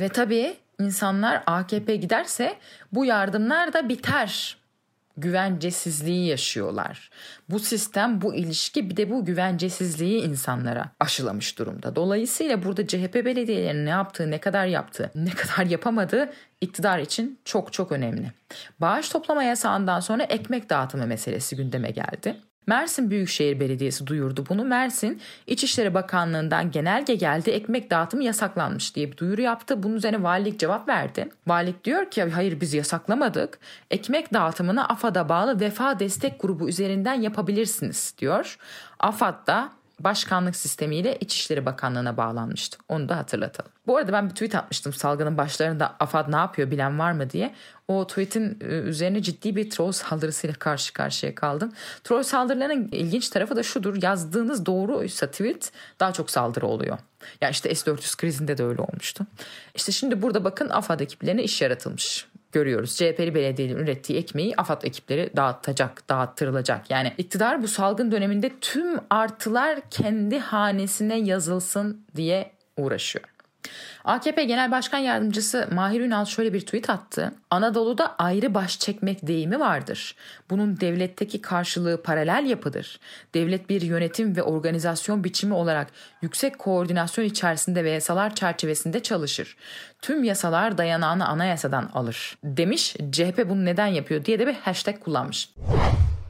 Ve 0.00 0.08
tabii 0.08 0.56
insanlar 0.80 1.42
AKP 1.46 1.96
giderse 1.96 2.56
bu 2.92 3.04
yardımlar 3.04 3.72
da 3.72 3.88
biter 3.88 4.59
güvencesizliği 5.20 6.26
yaşıyorlar. 6.26 7.10
Bu 7.48 7.58
sistem, 7.58 8.20
bu 8.20 8.34
ilişki 8.34 8.90
bir 8.90 8.96
de 8.96 9.10
bu 9.10 9.24
güvencesizliği 9.24 10.22
insanlara 10.22 10.90
aşılamış 11.00 11.58
durumda. 11.58 11.96
Dolayısıyla 11.96 12.64
burada 12.64 12.86
CHP 12.86 13.14
belediyelerinin 13.14 13.86
ne 13.86 13.90
yaptığı, 13.90 14.30
ne 14.30 14.38
kadar 14.38 14.66
yaptığı, 14.66 15.10
ne 15.14 15.30
kadar 15.30 15.66
yapamadığı 15.66 16.32
iktidar 16.60 16.98
için 16.98 17.38
çok 17.44 17.72
çok 17.72 17.92
önemli. 17.92 18.32
Bağış 18.80 19.08
toplama 19.08 19.42
yasağından 19.42 20.00
sonra 20.00 20.22
ekmek 20.22 20.70
dağıtımı 20.70 21.06
meselesi 21.06 21.56
gündeme 21.56 21.90
geldi. 21.90 22.36
Mersin 22.70 23.10
Büyükşehir 23.10 23.60
Belediyesi 23.60 24.06
duyurdu 24.06 24.44
bunu. 24.48 24.64
Mersin 24.64 25.20
İçişleri 25.46 25.94
Bakanlığı'ndan 25.94 26.70
genelge 26.70 27.14
geldi 27.14 27.50
ekmek 27.50 27.90
dağıtımı 27.90 28.24
yasaklanmış 28.24 28.96
diye 28.96 29.12
bir 29.12 29.16
duyuru 29.16 29.40
yaptı. 29.40 29.82
Bunun 29.82 29.94
üzerine 29.94 30.22
valilik 30.22 30.58
cevap 30.58 30.88
verdi. 30.88 31.28
Valilik 31.46 31.84
diyor 31.84 32.10
ki 32.10 32.22
hayır 32.22 32.60
biz 32.60 32.74
yasaklamadık. 32.74 33.58
Ekmek 33.90 34.32
dağıtımını 34.32 34.88
AFAD'a 34.88 35.28
bağlı 35.28 35.60
Vefa 35.60 35.98
Destek 35.98 36.40
Grubu 36.40 36.68
üzerinden 36.68 37.14
yapabilirsiniz 37.14 38.14
diyor. 38.18 38.58
AFAD 38.98 39.46
da 39.46 39.72
başkanlık 40.04 40.56
sistemiyle 40.56 41.18
İçişleri 41.20 41.66
Bakanlığı'na 41.66 42.16
bağlanmıştı. 42.16 42.78
Onu 42.88 43.08
da 43.08 43.16
hatırlatalım. 43.16 43.70
Bu 43.86 43.96
arada 43.96 44.12
ben 44.12 44.24
bir 44.28 44.34
tweet 44.34 44.54
atmıştım 44.54 44.92
salgının 44.92 45.38
başlarında 45.38 45.96
AFAD 46.00 46.32
ne 46.32 46.36
yapıyor 46.36 46.70
bilen 46.70 46.98
var 46.98 47.12
mı 47.12 47.30
diye. 47.30 47.54
O 47.88 48.06
tweetin 48.06 48.58
e, 48.60 48.64
üzerine 48.64 49.22
ciddi 49.22 49.56
bir 49.56 49.70
troll 49.70 49.92
saldırısıyla 49.92 50.54
karşı 50.54 50.92
karşıya 50.92 51.34
kaldım. 51.34 51.72
Troll 52.04 52.22
saldırılarının 52.22 52.88
ilginç 52.92 53.28
tarafı 53.28 53.56
da 53.56 53.62
şudur. 53.62 54.02
Yazdığınız 54.02 54.66
doğruysa 54.66 55.26
tweet 55.26 55.72
daha 56.00 56.12
çok 56.12 56.30
saldırı 56.30 56.66
oluyor. 56.66 56.98
Ya 57.40 57.50
işte 57.50 57.74
S-400 57.74 58.16
krizinde 58.16 58.58
de 58.58 58.64
öyle 58.64 58.82
olmuştu. 58.82 59.26
İşte 59.74 59.92
şimdi 59.92 60.22
burada 60.22 60.44
bakın 60.44 60.68
AFAD 60.68 61.00
ekiplerine 61.00 61.42
iş 61.42 61.62
yaratılmış 61.62 62.26
görüyoruz. 62.52 62.96
CHP'li 62.96 63.34
belediyenin 63.34 63.76
ürettiği 63.76 64.18
ekmeği 64.18 64.54
AFAD 64.56 64.82
ekipleri 64.82 65.30
dağıtacak, 65.36 66.08
dağıttırılacak. 66.08 66.90
Yani 66.90 67.12
iktidar 67.18 67.62
bu 67.62 67.68
salgın 67.68 68.12
döneminde 68.12 68.50
tüm 68.60 68.98
artılar 69.10 69.80
kendi 69.90 70.38
hanesine 70.38 71.20
yazılsın 71.20 72.06
diye 72.16 72.50
uğraşıyor. 72.76 73.29
AKP 74.04 74.44
Genel 74.44 74.70
Başkan 74.70 74.98
Yardımcısı 74.98 75.68
Mahir 75.72 76.00
Ünal 76.00 76.24
şöyle 76.24 76.52
bir 76.52 76.60
tweet 76.60 76.90
attı. 76.90 77.32
Anadolu'da 77.50 78.14
ayrı 78.18 78.54
baş 78.54 78.78
çekmek 78.78 79.26
deyimi 79.26 79.60
vardır. 79.60 80.14
Bunun 80.50 80.80
devletteki 80.80 81.42
karşılığı 81.42 82.02
paralel 82.02 82.46
yapıdır. 82.46 83.00
Devlet 83.34 83.70
bir 83.70 83.82
yönetim 83.82 84.36
ve 84.36 84.42
organizasyon 84.42 85.24
biçimi 85.24 85.54
olarak 85.54 85.86
yüksek 86.22 86.58
koordinasyon 86.58 87.24
içerisinde 87.24 87.84
ve 87.84 87.90
yasalar 87.90 88.34
çerçevesinde 88.34 89.02
çalışır. 89.02 89.56
Tüm 90.02 90.24
yasalar 90.24 90.78
dayanağını 90.78 91.28
anayasadan 91.28 91.90
alır. 91.94 92.38
Demiş 92.44 92.96
CHP 93.12 93.48
bunu 93.48 93.64
neden 93.64 93.86
yapıyor 93.86 94.24
diye 94.24 94.38
de 94.38 94.46
bir 94.46 94.54
hashtag 94.54 95.00
kullanmış. 95.00 95.48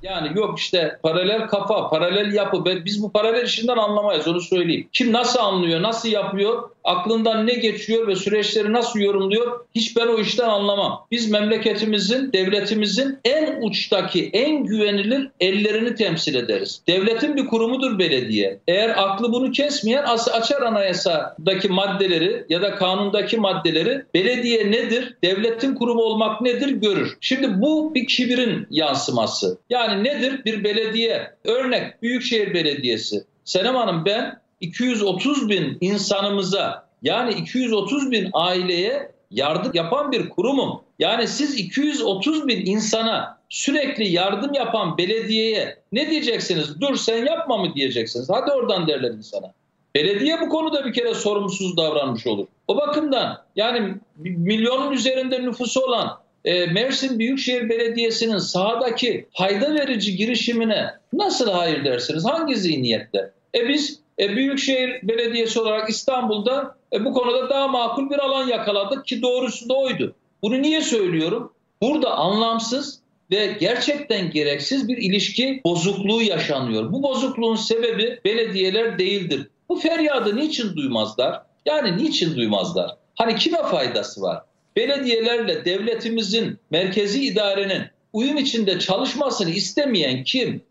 Yani 0.02 0.38
yok 0.38 0.58
işte 0.58 0.98
paralel 1.02 1.46
kafa, 1.48 1.90
paralel 1.90 2.32
yapı. 2.32 2.64
Biz 2.64 3.02
bu 3.02 3.12
paralel 3.12 3.44
işinden 3.44 3.76
anlamayız 3.76 4.28
onu 4.28 4.40
söyleyeyim. 4.40 4.88
Kim 4.92 5.12
nasıl 5.12 5.38
anlıyor, 5.38 5.82
nasıl 5.82 6.08
yapıyor, 6.08 6.70
aklından 6.84 7.46
ne 7.46 7.54
geçiyor 7.54 8.06
ve 8.06 8.16
süreçleri 8.16 8.72
nasıl 8.72 9.00
yorumluyor 9.00 9.60
hiç 9.74 9.96
ben 9.96 10.06
o 10.06 10.18
işten 10.18 10.48
anlamam. 10.48 11.06
Biz 11.10 11.30
memleketimizin, 11.30 12.32
devletimizin 12.32 13.18
en 13.24 13.62
uçtaki, 13.62 14.30
en 14.32 14.64
güvenilir 14.64 15.30
ellerini 15.40 15.94
temsil 15.94 16.34
ederiz. 16.34 16.82
Devletin 16.88 17.36
bir 17.36 17.46
kurumudur 17.46 17.98
belediye. 17.98 18.58
Eğer 18.68 18.94
aklı 18.96 19.32
bunu 19.32 19.52
kesmeyen 19.52 20.04
açar 20.32 20.62
anayasadaki 20.62 21.68
maddeleri 21.68 22.44
ya 22.48 22.62
da 22.62 22.74
kanundaki 22.74 23.36
maddeleri 23.36 24.04
belediye 24.14 24.70
nedir, 24.70 25.16
devletin 25.24 25.74
kurumu 25.74 26.02
olmak 26.02 26.40
nedir 26.40 26.68
görür. 26.68 27.16
Şimdi 27.20 27.60
bu 27.60 27.94
bir 27.94 28.06
kibirin 28.06 28.66
yansıması. 28.70 29.58
Yani 29.70 30.04
nedir? 30.04 30.44
Bir 30.44 30.64
belediye, 30.64 31.30
örnek 31.44 32.02
Büyükşehir 32.02 32.54
Belediyesi. 32.54 33.24
Senem 33.44 33.74
Hanım 33.74 34.04
ben 34.04 34.39
230 34.60 35.48
bin 35.48 35.78
insanımıza 35.80 36.88
yani 37.02 37.34
230 37.34 38.10
bin 38.10 38.30
aileye 38.32 39.12
yardım 39.30 39.72
yapan 39.74 40.12
bir 40.12 40.28
kurumum. 40.28 40.80
Yani 40.98 41.28
siz 41.28 41.58
230 41.58 42.48
bin 42.48 42.66
insana 42.66 43.38
sürekli 43.48 44.08
yardım 44.08 44.54
yapan 44.54 44.98
belediyeye 44.98 45.78
ne 45.92 46.10
diyeceksiniz? 46.10 46.80
Dur 46.80 46.96
sen 46.96 47.26
yapma 47.26 47.58
mı 47.58 47.74
diyeceksiniz? 47.74 48.30
Hadi 48.30 48.50
oradan 48.50 48.88
derler 48.88 49.10
insana. 49.10 49.52
Belediye 49.94 50.40
bu 50.40 50.48
konuda 50.48 50.84
bir 50.84 50.92
kere 50.92 51.14
sorumsuz 51.14 51.76
davranmış 51.76 52.26
olur. 52.26 52.46
O 52.68 52.76
bakımdan 52.76 53.42
yani 53.56 53.94
milyonun 54.16 54.92
üzerinde 54.92 55.42
nüfusu 55.42 55.80
olan 55.80 56.18
e, 56.44 56.66
Mersin 56.66 57.18
Büyükşehir 57.18 57.68
Belediyesi'nin 57.68 58.38
sahadaki 58.38 59.26
fayda 59.32 59.74
verici 59.74 60.16
girişimine 60.16 60.90
nasıl 61.12 61.50
hayır 61.50 61.84
dersiniz? 61.84 62.24
Hangi 62.24 62.56
zihniyetle? 62.56 63.30
E 63.54 63.68
biz 63.68 64.00
e, 64.18 64.36
Büyükşehir 64.36 65.08
Belediyesi 65.08 65.60
olarak 65.60 65.90
İstanbul'da 65.90 66.76
e, 66.92 67.04
bu 67.04 67.12
konuda 67.12 67.50
daha 67.50 67.68
makul 67.68 68.10
bir 68.10 68.18
alan 68.18 68.48
yakaladık 68.48 69.06
ki 69.06 69.22
doğrusu 69.22 69.68
da 69.68 69.74
oydu. 69.74 70.14
Bunu 70.42 70.62
niye 70.62 70.80
söylüyorum? 70.80 71.52
Burada 71.82 72.10
anlamsız 72.14 73.00
ve 73.30 73.56
gerçekten 73.60 74.30
gereksiz 74.30 74.88
bir 74.88 74.96
ilişki 74.96 75.60
bozukluğu 75.64 76.22
yaşanıyor. 76.22 76.92
Bu 76.92 77.02
bozukluğun 77.02 77.56
sebebi 77.56 78.20
belediyeler 78.24 78.98
değildir. 78.98 79.48
Bu 79.68 79.76
feryadı 79.76 80.36
niçin 80.36 80.76
duymazlar? 80.76 81.42
Yani 81.66 82.04
niçin 82.04 82.36
duymazlar? 82.36 82.96
Hani 83.14 83.36
kime 83.36 83.62
faydası 83.62 84.22
var? 84.22 84.42
Belediyelerle 84.76 85.64
devletimizin, 85.64 86.58
merkezi 86.70 87.24
idarenin 87.24 87.82
uyum 88.12 88.36
içinde 88.36 88.78
çalışmasını 88.78 89.50
istemeyen 89.50 90.24
kim? 90.24 90.62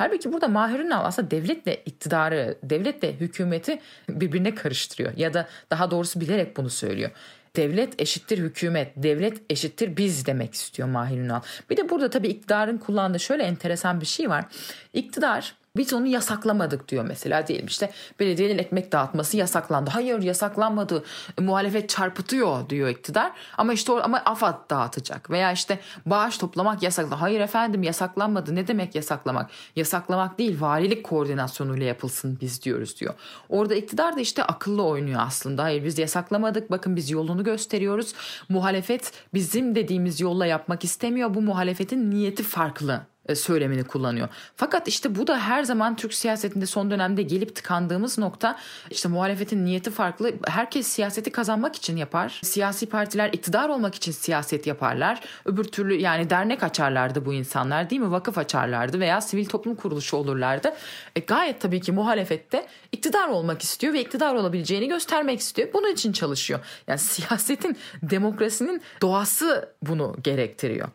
Halbuki 0.00 0.32
burada 0.32 0.48
Mahir 0.48 0.80
Ünal 0.80 1.04
aslında 1.04 1.30
devletle 1.30 1.82
iktidarı, 1.86 2.58
devletle 2.62 3.20
hükümeti 3.20 3.80
birbirine 4.08 4.54
karıştırıyor. 4.54 5.16
Ya 5.16 5.34
da 5.34 5.48
daha 5.70 5.90
doğrusu 5.90 6.20
bilerek 6.20 6.56
bunu 6.56 6.70
söylüyor. 6.70 7.10
Devlet 7.56 8.00
eşittir 8.00 8.38
hükümet, 8.38 8.92
devlet 8.96 9.42
eşittir 9.50 9.96
biz 9.96 10.26
demek 10.26 10.54
istiyor 10.54 10.88
Mahir 10.88 11.18
Ünal. 11.18 11.40
Bir 11.70 11.76
de 11.76 11.88
burada 11.88 12.10
tabii 12.10 12.28
iktidarın 12.28 12.78
kullandığı 12.78 13.20
şöyle 13.20 13.42
enteresan 13.42 14.00
bir 14.00 14.06
şey 14.06 14.30
var. 14.30 14.44
İktidar 14.92 15.54
biz 15.76 15.92
onu 15.92 16.06
yasaklamadık 16.06 16.88
diyor 16.88 17.04
mesela 17.04 17.46
diyelim 17.46 17.66
işte 17.66 17.90
belediyenin 18.20 18.58
ekmek 18.58 18.92
dağıtması 18.92 19.36
yasaklandı. 19.36 19.90
Hayır 19.90 20.22
yasaklanmadı. 20.22 21.04
E, 21.38 21.42
muhalefet 21.42 21.88
çarpıtıyor 21.88 22.68
diyor 22.68 22.88
iktidar. 22.88 23.32
Ama 23.58 23.72
işte 23.72 23.92
ama 23.92 24.22
AFAD 24.24 24.70
dağıtacak 24.70 25.30
veya 25.30 25.52
işte 25.52 25.78
bağış 26.06 26.38
toplamak 26.38 26.82
yasaklı. 26.82 27.14
Hayır 27.14 27.40
efendim 27.40 27.82
yasaklanmadı. 27.82 28.54
Ne 28.54 28.68
demek 28.68 28.94
yasaklamak? 28.94 29.50
Yasaklamak 29.76 30.38
değil 30.38 30.60
valilik 30.60 31.04
koordinasyonuyla 31.04 31.86
yapılsın 31.86 32.38
biz 32.40 32.62
diyoruz 32.62 33.00
diyor. 33.00 33.14
Orada 33.48 33.74
iktidar 33.74 34.16
da 34.16 34.20
işte 34.20 34.44
akıllı 34.44 34.84
oynuyor 34.84 35.20
aslında. 35.26 35.62
Hayır 35.62 35.84
biz 35.84 35.98
yasaklamadık. 35.98 36.70
Bakın 36.70 36.96
biz 36.96 37.10
yolunu 37.10 37.44
gösteriyoruz. 37.44 38.14
Muhalefet 38.48 39.12
bizim 39.34 39.74
dediğimiz 39.74 40.20
yolla 40.20 40.46
yapmak 40.46 40.84
istemiyor. 40.84 41.34
Bu 41.34 41.42
muhalefetin 41.42 42.10
niyeti 42.10 42.42
farklı 42.42 43.00
söylemini 43.34 43.84
kullanıyor. 43.84 44.28
Fakat 44.56 44.88
işte 44.88 45.14
bu 45.14 45.26
da 45.26 45.38
her 45.38 45.62
zaman 45.62 45.96
Türk 45.96 46.14
siyasetinde 46.14 46.66
son 46.66 46.90
dönemde 46.90 47.22
gelip 47.22 47.56
tıkandığımız 47.56 48.18
nokta 48.18 48.56
işte 48.90 49.08
muhalefetin 49.08 49.64
niyeti 49.64 49.90
farklı. 49.90 50.32
Herkes 50.46 50.86
siyaseti 50.86 51.32
kazanmak 51.32 51.76
için 51.76 51.96
yapar. 51.96 52.40
Siyasi 52.42 52.86
partiler 52.86 53.32
iktidar 53.32 53.68
olmak 53.68 53.94
için 53.94 54.12
siyaset 54.12 54.66
yaparlar. 54.66 55.20
Öbür 55.44 55.64
türlü 55.64 55.94
yani 55.94 56.30
dernek 56.30 56.62
açarlardı 56.62 57.26
bu 57.26 57.34
insanlar 57.34 57.90
değil 57.90 58.02
mi? 58.02 58.10
Vakıf 58.10 58.38
açarlardı 58.38 59.00
veya 59.00 59.20
sivil 59.20 59.46
toplum 59.46 59.74
kuruluşu 59.74 60.16
olurlardı. 60.16 60.74
E 61.16 61.20
gayet 61.20 61.60
tabii 61.60 61.80
ki 61.80 61.92
muhalefette 61.92 62.66
iktidar 62.92 63.28
olmak 63.28 63.62
istiyor 63.62 63.92
ve 63.92 64.00
iktidar 64.00 64.34
olabileceğini 64.34 64.88
göstermek 64.88 65.40
istiyor. 65.40 65.68
Bunun 65.72 65.92
için 65.92 66.12
çalışıyor. 66.12 66.60
Yani 66.86 66.98
siyasetin, 67.10 67.76
demokrasinin 68.02 68.82
doğası 69.02 69.68
bunu 69.82 70.16
gerektiriyor. 70.22 70.88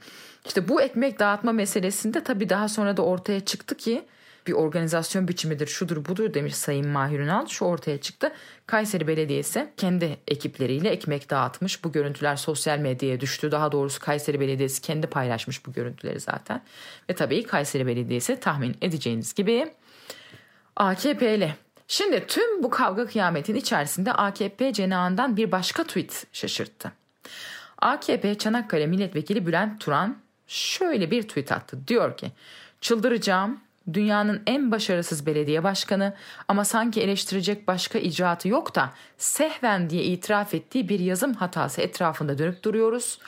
İşte 0.46 0.68
bu 0.68 0.82
ekmek 0.82 1.20
dağıtma 1.20 1.52
meselesinde 1.52 2.24
tabii 2.24 2.50
daha 2.50 2.70
sonra 2.70 2.98
da 2.98 3.02
ortaya 3.02 3.40
çıktı 3.40 3.78
ki 3.78 4.06
bir 4.48 4.54
organizasyon 4.54 5.28
biçimidir, 5.28 5.68
şudur 5.68 6.06
budur 6.06 6.34
demiş 6.34 6.56
Sayın 6.56 6.88
Mahir 6.88 7.20
Ünal. 7.20 7.48
Şu 7.48 7.66
ortaya 7.66 8.02
çıktı. 8.02 8.32
Kayseri 8.68 9.08
Belediyesi 9.08 9.70
kendi 9.78 10.18
ekipleriyle 10.28 10.90
ekmek 10.90 11.30
dağıtmış. 11.30 11.84
Bu 11.84 11.92
görüntüler 11.92 12.36
sosyal 12.36 12.80
medyaya 12.80 13.20
düştü. 13.20 13.52
Daha 13.52 13.72
doğrusu 13.72 14.00
Kayseri 14.00 14.40
Belediyesi 14.40 14.82
kendi 14.82 15.08
paylaşmış 15.08 15.66
bu 15.66 15.74
görüntüleri 15.74 16.20
zaten. 16.20 16.62
Ve 17.10 17.16
tabii 17.16 17.44
Kayseri 17.44 17.88
Belediyesi 17.88 18.40
tahmin 18.40 18.78
edeceğiniz 18.82 19.34
gibi 19.34 19.74
AKP'li. 20.76 21.56
Şimdi 21.88 22.28
tüm 22.28 22.64
bu 22.64 22.70
kavga 22.70 23.06
kıyametin 23.06 23.56
içerisinde 23.56 24.14
AKP 24.14 24.74
cenahından 24.74 25.38
bir 25.38 25.52
başka 25.52 25.84
tweet 25.84 26.28
şaşırttı. 26.34 26.92
AKP 27.78 28.38
Çanakkale 28.38 28.88
Milletvekili 28.88 29.48
Bülent 29.48 29.82
Turan 29.82 30.25
şöyle 30.48 31.12
bir 31.12 31.24
tweet 31.24 31.52
attı. 31.52 31.78
Diyor 31.88 32.18
ki 32.18 32.32
çıldıracağım 32.82 33.60
dünyanın 33.94 34.42
en 34.48 34.72
başarısız 34.72 35.26
belediye 35.26 35.64
başkanı 35.64 36.14
ama 36.48 36.66
sanki 36.66 37.02
eleştirecek 37.02 37.68
başka 37.68 38.00
icraatı 38.00 38.48
yok 38.48 38.76
da 38.76 38.94
sehven 39.18 39.90
diye 39.90 40.04
itiraf 40.04 40.54
ettiği 40.54 40.90
bir 40.90 41.00
yazım 41.00 41.34
hatası 41.34 41.82
etrafında 41.82 42.38
dönüp 42.38 42.64
duruyoruz. 42.64 43.20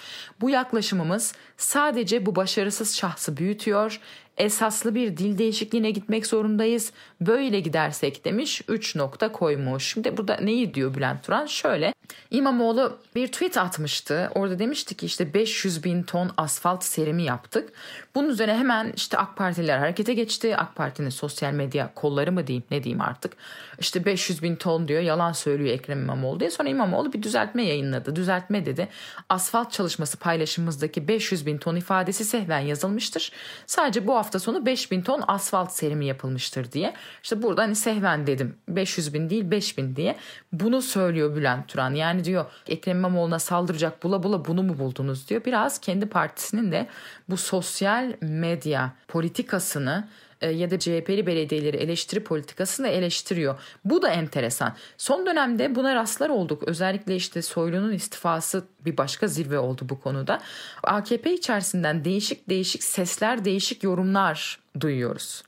Bu 0.42 0.50
yaklaşımımız 0.50 1.36
sadece 1.58 2.26
bu 2.26 2.36
başarısız 2.36 2.96
şahsı 2.96 3.38
büyütüyor 3.38 4.00
esaslı 4.38 4.96
bir 4.96 5.18
dil 5.18 5.38
değişikliğine 5.38 5.92
gitmek 5.92 6.28
zorundayız. 6.28 6.92
Böyle 7.22 7.60
gidersek 7.60 8.26
demiş 8.26 8.62
3 8.68 8.96
nokta 8.96 9.32
koymuş. 9.32 9.84
Şimdi 9.84 10.18
burada 10.18 10.36
neyi 10.36 10.74
diyor 10.74 10.94
Bülent 10.94 11.24
Turan? 11.24 11.46
Şöyle 11.46 11.94
İmamoğlu 12.32 12.98
bir 13.16 13.28
tweet 13.28 13.58
atmıştı. 13.58 14.32
Orada 14.36 14.60
demişti 14.60 14.96
ki 14.96 15.06
işte 15.06 15.34
500 15.34 15.84
bin 15.84 16.04
ton 16.04 16.32
asfalt 16.38 16.84
serimi 16.84 17.24
yaptık. 17.24 17.70
Bunun 18.16 18.30
üzerine 18.30 18.58
hemen 18.58 18.94
işte 18.96 19.18
AK 19.18 19.38
Partililer 19.38 19.78
harekete 19.78 20.14
geçti. 20.14 20.58
AK 20.58 20.76
Parti'nin 20.76 21.10
sosyal 21.10 21.54
medya 21.54 21.94
kolları 21.96 22.32
mı 22.32 22.48
diyeyim 22.48 22.64
ne 22.72 22.84
diyeyim 22.84 23.02
artık. 23.02 23.34
İşte 23.80 24.06
500 24.06 24.44
bin 24.44 24.56
ton 24.56 24.88
diyor 24.88 25.02
yalan 25.02 25.32
söylüyor 25.32 25.70
Ekrem 25.70 26.02
İmamoğlu 26.02 26.40
diye. 26.40 26.50
Sonra 26.50 26.70
İmamoğlu 26.70 27.14
bir 27.14 27.24
düzeltme 27.24 27.64
yayınladı. 27.64 28.16
Düzeltme 28.16 28.66
dedi. 28.66 28.88
Asfalt 29.30 29.72
çalışması 29.72 30.18
paylaşımımızdaki 30.18 31.08
500 31.08 31.46
bin 31.46 31.58
ton 31.58 31.76
ifadesi 31.76 32.26
sehven 32.26 32.60
yazılmıştır. 32.60 33.32
Sadece 33.66 34.08
bu 34.08 34.16
hafta 34.16 34.40
sonu 34.40 34.66
5 34.66 34.92
bin 34.92 35.02
ton 35.02 35.24
asfalt 35.28 35.72
serimi 35.72 36.06
yapılmıştır 36.06 36.72
diye. 36.72 36.94
İşte 37.24 37.44
burada 37.44 37.62
hani 37.62 37.76
sehven 37.76 38.28
dedim 38.28 38.56
500 38.68 39.14
bin 39.14 39.30
değil 39.30 39.52
5 39.52 39.78
bin 39.78 39.96
diye. 39.96 40.16
Bunu 40.52 40.82
söylüyor 40.82 41.36
Bülent 41.36 41.68
Turan. 41.68 41.97
Yani 41.98 42.24
diyor 42.24 42.46
Ekrem 42.68 42.98
İmamoğlu'na 42.98 43.40
saldıracak 43.40 44.04
bula 44.04 44.24
bula 44.24 44.46
bunu 44.46 44.64
mu 44.64 44.78
buldunuz 44.80 45.30
diyor. 45.30 45.46
Biraz 45.46 45.80
kendi 45.80 46.06
partisinin 46.06 46.72
de 46.72 46.88
bu 47.30 47.38
sosyal 47.38 48.14
medya 48.22 48.94
politikasını 49.08 50.08
e, 50.42 50.50
ya 50.50 50.72
da 50.72 50.80
CHP'li 50.80 51.28
belediyeleri 51.28 51.78
eleştiri 51.78 52.24
politikasını 52.24 52.88
eleştiriyor. 52.88 53.60
Bu 53.86 54.02
da 54.02 54.10
enteresan. 54.10 54.74
Son 54.98 55.26
dönemde 55.26 55.76
buna 55.76 55.96
rastlar 55.96 56.30
olduk. 56.30 56.64
Özellikle 56.64 57.16
işte 57.16 57.42
Soylu'nun 57.42 57.92
istifası 57.92 58.64
bir 58.86 58.98
başka 58.98 59.28
zirve 59.28 59.60
oldu 59.60 59.82
bu 59.90 60.00
konuda. 60.00 60.40
AKP 60.84 61.34
içerisinden 61.34 62.06
değişik 62.06 62.50
değişik 62.50 62.84
sesler, 62.84 63.46
değişik 63.46 63.84
yorumlar 63.84 64.60
duyuyoruz. 64.80 65.44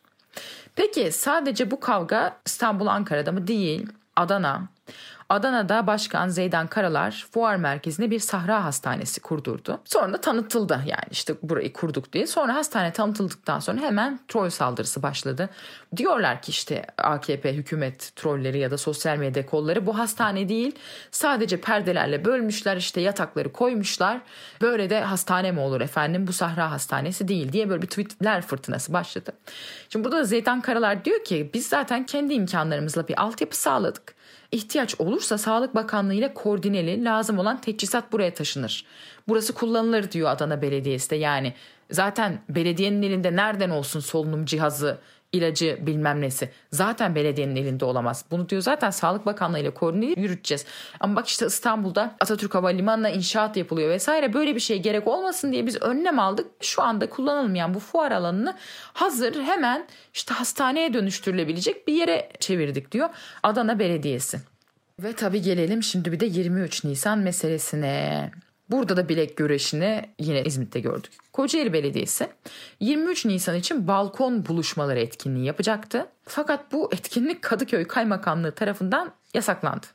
Peki 0.76 1.12
sadece 1.12 1.72
bu 1.72 1.80
kavga 1.80 2.38
İstanbul 2.46 2.88
Ankara'da 2.88 3.32
mı 3.32 3.48
değil? 3.48 3.88
Adana, 4.16 4.68
Adana'da 5.30 5.88
Başkan 5.88 6.30
Zeydan 6.30 6.68
Karalar 6.68 7.28
fuar 7.32 7.56
merkezine 7.56 8.12
bir 8.12 8.20
sahra 8.20 8.64
hastanesi 8.64 9.22
kurdurdu. 9.22 9.80
Sonra 9.86 10.14
da 10.14 10.22
tanıtıldı 10.22 10.74
yani 10.86 11.10
işte 11.12 11.34
burayı 11.44 11.74
kurduk 11.74 12.14
diye. 12.14 12.28
Sonra 12.28 12.56
hastane 12.56 12.94
tanıtıldıktan 12.94 13.60
sonra 13.60 13.82
hemen 13.82 14.20
troll 14.28 14.50
saldırısı 14.50 15.04
başladı. 15.04 15.50
Diyorlar 15.98 16.42
ki 16.42 16.50
işte 16.50 16.86
AKP 16.98 17.54
hükümet 17.54 18.12
trolleri 18.16 18.60
ya 18.60 18.72
da 18.72 18.78
sosyal 18.78 19.18
medya 19.18 19.46
kolları 19.46 19.86
bu 19.86 19.98
hastane 19.98 20.50
değil 20.50 20.76
sadece 21.12 21.62
perdelerle 21.62 22.26
bölmüşler 22.26 22.78
işte 22.78 23.02
yatakları 23.02 23.52
koymuşlar. 23.52 24.22
Böyle 24.62 24.90
de 24.90 25.02
hastane 25.02 25.52
mi 25.52 25.60
olur 25.60 25.82
efendim 25.82 26.28
bu 26.28 26.34
sahra 26.34 26.72
hastanesi 26.72 27.28
değil 27.28 27.52
diye 27.52 27.70
böyle 27.70 27.82
bir 27.82 27.88
tweetler 27.88 28.42
fırtınası 28.42 28.94
başladı. 28.94 29.32
Şimdi 29.90 30.06
burada 30.06 30.24
Zeydan 30.24 30.62
Karalar 30.62 31.06
diyor 31.06 31.24
ki 31.24 31.50
biz 31.54 31.68
zaten 31.68 32.06
kendi 32.06 32.34
imkanlarımızla 32.34 33.08
bir 33.08 33.22
altyapı 33.22 33.58
sağladık. 33.58 34.19
İhtiyaç 34.52 35.00
olursa 35.00 35.38
Sağlık 35.38 35.76
Bakanlığı 35.76 36.14
ile 36.14 36.34
koordineli 36.34 37.06
lazım 37.06 37.40
olan 37.40 37.62
teçhizat 37.62 38.12
buraya 38.12 38.34
taşınır. 38.34 38.86
Burası 39.28 39.54
kullanılır 39.54 40.12
diyor 40.12 40.30
Adana 40.30 40.62
Belediyesi 40.62 41.10
de 41.10 41.16
yani. 41.16 41.54
Zaten 41.92 42.42
belediyenin 42.50 43.02
elinde 43.02 43.36
nereden 43.36 43.70
olsun 43.70 44.00
solunum 44.00 44.46
cihazı, 44.46 44.98
ilacı 45.34 45.78
bilmem 45.82 46.22
nesi. 46.22 46.50
Zaten 46.72 47.16
belediyenin 47.16 47.56
elinde 47.56 47.86
olamaz. 47.86 48.26
Bunu 48.32 48.50
diyor 48.50 48.62
zaten 48.62 48.90
Sağlık 48.90 49.26
Bakanlığı 49.26 49.60
ile 49.60 49.74
koordineli 49.74 50.20
yürüteceğiz. 50.20 50.66
Ama 51.00 51.16
bak 51.16 51.28
işte 51.28 51.46
İstanbul'da 51.46 52.16
Atatürk 52.20 52.56
Havalimanı'na 52.56 53.10
inşaat 53.10 53.58
yapılıyor 53.58 53.90
vesaire. 53.90 54.34
Böyle 54.34 54.56
bir 54.56 54.60
şey 54.60 54.82
gerek 54.82 55.08
olmasın 55.08 55.52
diye 55.52 55.66
biz 55.66 55.82
önlem 55.82 56.20
aldık. 56.20 56.48
Şu 56.62 56.82
anda 56.82 57.10
kullanılmayan 57.10 57.74
bu 57.74 57.80
fuar 57.80 58.12
alanını 58.12 58.56
hazır 58.94 59.44
hemen 59.44 59.88
işte 60.14 60.34
hastaneye 60.34 60.94
dönüştürülebilecek 60.94 61.88
bir 61.88 61.94
yere 61.94 62.30
çevirdik 62.40 62.92
diyor 62.92 63.10
Adana 63.44 63.80
Belediyesi. 63.80 64.40
Ve 65.00 65.14
tabii 65.14 65.42
gelelim 65.42 65.84
şimdi 65.84 66.12
bir 66.12 66.20
de 66.20 66.26
23 66.26 66.84
Nisan 66.84 67.20
meselesine. 67.20 68.32
Burada 68.72 68.98
da 68.98 69.10
bilek 69.10 69.38
güreşini 69.38 70.10
yine 70.20 70.44
İzmit'te 70.44 70.80
gördük. 70.80 71.12
Kocaeli 71.34 71.74
Belediyesi 71.74 72.30
23 72.80 73.26
Nisan 73.26 73.56
için 73.56 73.88
balkon 73.88 74.46
buluşmaları 74.46 75.00
etkinliği 75.00 75.46
yapacaktı. 75.46 76.08
Fakat 76.26 76.72
bu 76.72 76.90
etkinlik 76.94 77.42
Kadıköy 77.42 77.86
Kaymakamlığı 77.86 78.52
tarafından 78.52 79.12
yasaklandı. 79.34 79.86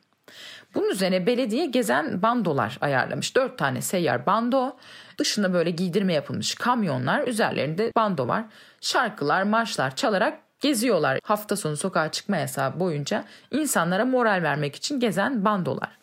Bunun 0.74 0.90
üzerine 0.90 1.26
belediye 1.26 1.66
gezen 1.66 2.22
bandolar 2.22 2.78
ayarlamış. 2.80 3.37
Dört 3.37 3.58
tane 3.58 3.82
seyyar 3.82 4.26
bando. 4.26 4.76
Dışında 5.18 5.52
böyle 5.52 5.70
giydirme 5.70 6.12
yapılmış 6.12 6.54
kamyonlar. 6.54 7.26
Üzerlerinde 7.26 7.92
bando 7.96 8.28
var. 8.28 8.44
Şarkılar, 8.80 9.42
marşlar 9.42 9.96
çalarak 9.96 10.38
geziyorlar. 10.60 11.18
Hafta 11.24 11.56
sonu 11.56 11.76
sokağa 11.76 12.10
çıkma 12.10 12.37
yasağı 12.37 12.80
boyunca 12.80 13.24
insanlara 13.50 14.04
moral 14.04 14.42
vermek 14.42 14.76
için 14.76 15.00
gezen 15.00 15.44
bandolar. 15.44 15.98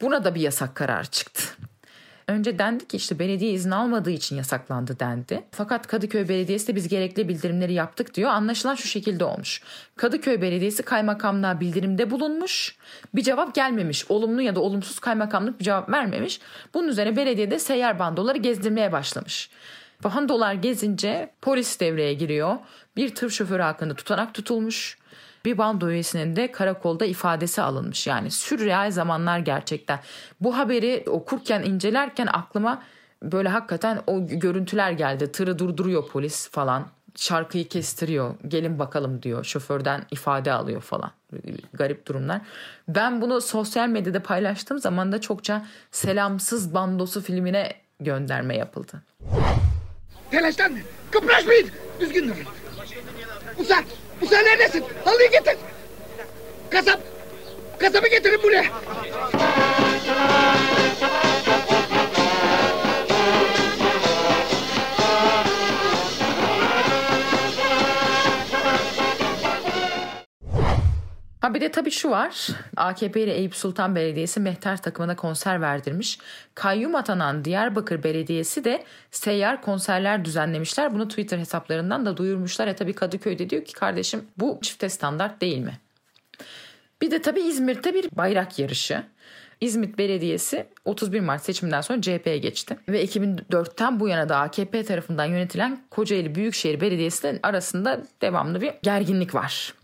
Buna 0.00 0.24
da 0.24 0.34
bir 0.34 0.40
yasak 0.40 0.74
kararı 0.74 1.06
çıktı. 1.06 1.42
Önce 2.30 2.58
dendi 2.58 2.88
ki 2.88 2.96
işte 2.96 3.18
belediye 3.18 3.52
izin 3.52 3.70
almadığı 3.70 4.10
için 4.10 4.36
yasaklandı 4.36 5.00
dendi. 5.00 5.44
Fakat 5.50 5.86
Kadıköy 5.86 6.28
Belediyesi 6.28 6.68
de 6.68 6.76
biz 6.76 6.88
gerekli 6.88 7.28
bildirimleri 7.28 7.72
yaptık 7.72 8.14
diyor. 8.14 8.30
Anlaşılan 8.30 8.74
şu 8.74 8.88
şekilde 8.88 9.24
olmuş. 9.24 9.62
Kadıköy 9.96 10.42
Belediyesi 10.42 10.82
kaymakamlığa 10.82 11.60
bildirimde 11.60 12.10
bulunmuş. 12.10 12.76
Bir 13.14 13.22
cevap 13.22 13.54
gelmemiş. 13.54 14.10
Olumlu 14.10 14.42
ya 14.42 14.54
da 14.54 14.60
olumsuz 14.60 14.98
kaymakamlık 14.98 15.60
bir 15.60 15.64
cevap 15.64 15.90
vermemiş. 15.90 16.40
Bunun 16.74 16.88
üzerine 16.88 17.16
belediyede 17.16 17.58
seyyar 17.58 17.98
bandoları 17.98 18.38
gezdirmeye 18.38 18.92
başlamış. 18.92 19.50
Vandolar 20.04 20.54
gezince 20.54 21.30
polis 21.42 21.80
devreye 21.80 22.14
giriyor. 22.14 22.56
Bir 22.96 23.14
tır 23.14 23.30
şoförü 23.30 23.62
hakkında 23.62 23.94
tutanak 23.94 24.34
tutulmuş. 24.34 24.99
Bir 25.44 25.58
bando 25.58 25.90
üyesinin 25.90 26.36
de 26.36 26.52
karakolda 26.52 27.04
ifadesi 27.04 27.62
alınmış. 27.62 28.06
Yani 28.06 28.30
sürreal 28.30 28.90
zamanlar 28.90 29.38
gerçekten. 29.38 30.00
Bu 30.40 30.58
haberi 30.58 31.04
okurken, 31.06 31.62
incelerken 31.62 32.26
aklıma 32.26 32.82
böyle 33.22 33.48
hakikaten 33.48 34.02
o 34.06 34.26
görüntüler 34.26 34.90
geldi. 34.90 35.32
Tırı 35.32 35.58
durduruyor 35.58 36.08
polis 36.08 36.50
falan. 36.50 36.86
Şarkıyı 37.16 37.68
kestiriyor. 37.68 38.34
Gelin 38.48 38.78
bakalım 38.78 39.22
diyor. 39.22 39.44
Şoförden 39.44 40.06
ifade 40.10 40.52
alıyor 40.52 40.80
falan. 40.80 41.10
Garip 41.72 42.06
durumlar. 42.06 42.40
Ben 42.88 43.20
bunu 43.20 43.40
sosyal 43.40 43.88
medyada 43.88 44.22
paylaştığım 44.22 44.78
zaman 44.78 45.12
da 45.12 45.20
çokça 45.20 45.66
Selamsız 45.90 46.74
Bandosu 46.74 47.22
filmine 47.22 47.74
gönderme 48.00 48.56
yapıldı. 48.56 49.02
Telaşlanma. 50.30 50.78
Kıpraşmayın. 51.10 51.70
Düzgün 52.00 52.24
durun. 52.28 52.36
Musa. 53.58 53.76
Musa 54.20 54.38
neredesin? 54.38 54.84
Halıyı 55.04 55.30
getir. 55.30 55.56
Kasap. 56.70 57.00
Kasabı 57.78 58.08
getirin 58.08 58.42
buraya. 58.42 58.64
Ha 71.40 71.54
bir 71.54 71.60
de 71.60 71.70
tabii 71.70 71.90
şu 71.90 72.10
var. 72.10 72.48
AKP 72.76 73.22
ile 73.22 73.34
Eyüp 73.34 73.56
Sultan 73.56 73.96
Belediyesi 73.96 74.40
mehter 74.40 74.82
takımına 74.82 75.16
konser 75.16 75.60
verdirmiş. 75.60 76.18
Kayyum 76.54 76.94
atanan 76.94 77.44
Diyarbakır 77.44 78.02
Belediyesi 78.02 78.64
de 78.64 78.84
seyyar 79.10 79.62
konserler 79.62 80.24
düzenlemişler. 80.24 80.94
Bunu 80.94 81.08
Twitter 81.08 81.38
hesaplarından 81.38 82.06
da 82.06 82.16
duyurmuşlar. 82.16 82.66
E 82.66 82.76
tabii 82.76 82.92
Kadıköy'de 82.92 83.50
diyor 83.50 83.64
ki 83.64 83.72
kardeşim 83.72 84.24
bu 84.38 84.58
çifte 84.62 84.88
standart 84.88 85.40
değil 85.40 85.58
mi? 85.58 85.78
Bir 87.02 87.10
de 87.10 87.22
tabii 87.22 87.40
İzmir'de 87.40 87.94
bir 87.94 88.08
bayrak 88.16 88.58
yarışı. 88.58 89.02
İzmit 89.60 89.98
Belediyesi 89.98 90.66
31 90.84 91.20
Mart 91.20 91.44
seçiminden 91.44 91.80
sonra 91.80 92.00
CHP'ye 92.00 92.38
geçti. 92.38 92.76
Ve 92.88 93.04
2004'ten 93.04 94.00
bu 94.00 94.08
yana 94.08 94.28
da 94.28 94.36
AKP 94.36 94.84
tarafından 94.84 95.24
yönetilen 95.24 95.80
Kocaeli 95.90 96.34
Büyükşehir 96.34 96.80
Belediyesi'nin 96.80 97.40
arasında 97.42 98.02
devamlı 98.20 98.60
bir 98.60 98.72
gerginlik 98.82 99.34
var. 99.34 99.74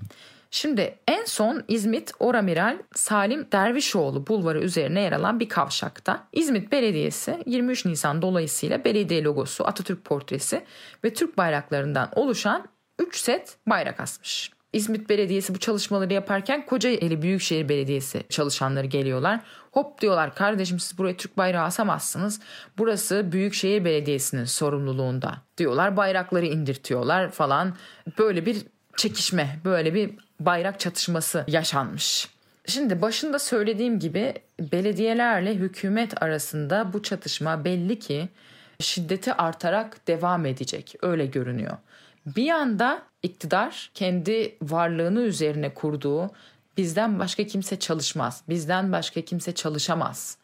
Şimdi 0.51 0.99
en 1.09 1.25
son 1.25 1.65
İzmit 1.69 2.13
Oramiral 2.21 2.79
Salim 2.95 3.49
Dervişoğlu 3.53 4.27
bulvarı 4.27 4.61
üzerine 4.61 5.01
yer 5.01 5.13
alan 5.13 5.41
bir 5.41 5.49
kavşakta 5.49 6.29
İzmit 6.33 6.73
Belediyesi 6.73 7.43
23 7.47 7.85
Nisan 7.85 8.23
dolayısıyla 8.23 8.85
belediye 8.85 9.23
logosu, 9.23 9.67
Atatürk 9.67 10.05
portresi 10.05 10.65
ve 11.05 11.15
Türk 11.15 11.39
bayraklarından 11.39 12.09
oluşan 12.15 12.69
3 12.99 13.17
set 13.17 13.57
bayrak 13.67 14.01
asmış. 14.01 14.51
İzmit 14.73 15.09
Belediyesi 15.09 15.55
bu 15.55 15.59
çalışmaları 15.59 16.13
yaparken 16.13 16.67
Kocaeli 16.67 17.23
Büyükşehir 17.23 17.69
Belediyesi 17.69 18.25
çalışanları 18.29 18.87
geliyorlar. 18.87 19.41
Hop 19.73 20.01
diyorlar 20.01 20.35
kardeşim 20.35 20.81
siz 20.81 20.99
buraya 20.99 21.17
Türk 21.17 21.37
bayrağı 21.37 21.65
asamazsınız. 21.65 22.41
Burası 22.79 23.33
Büyükşehir 23.33 23.85
Belediyesi'nin 23.85 24.45
sorumluluğunda 24.45 25.43
diyorlar. 25.59 25.97
Bayrakları 25.97 26.47
indirtiyorlar 26.47 27.31
falan. 27.31 27.77
Böyle 28.19 28.47
bir 28.47 28.57
çekişme, 28.97 29.61
böyle 29.65 29.95
bir 29.95 30.11
bayrak 30.41 30.81
çatışması 30.81 31.45
yaşanmış. 31.49 32.29
Şimdi 32.67 33.03
başında 33.03 33.39
söylediğim 33.39 33.99
gibi 33.99 34.35
belediyelerle 34.61 35.55
hükümet 35.55 36.23
arasında 36.23 36.93
bu 36.93 37.03
çatışma 37.03 37.65
belli 37.65 37.99
ki 37.99 38.29
şiddeti 38.81 39.33
artarak 39.35 40.09
devam 40.09 40.47
edecek. 40.47 40.95
Öyle 41.03 41.27
görünüyor. 41.27 41.77
Bir 42.27 42.45
yanda 42.45 43.03
iktidar 43.23 43.91
kendi 43.95 44.57
varlığını 44.63 45.21
üzerine 45.21 45.75
kurduğu 45.75 46.31
bizden 46.77 47.19
başka 47.19 47.47
kimse 47.47 47.79
çalışmaz, 47.79 48.43
bizden 48.49 48.93
başka 48.93 49.21
kimse 49.21 49.55
çalışamaz. 49.55 50.39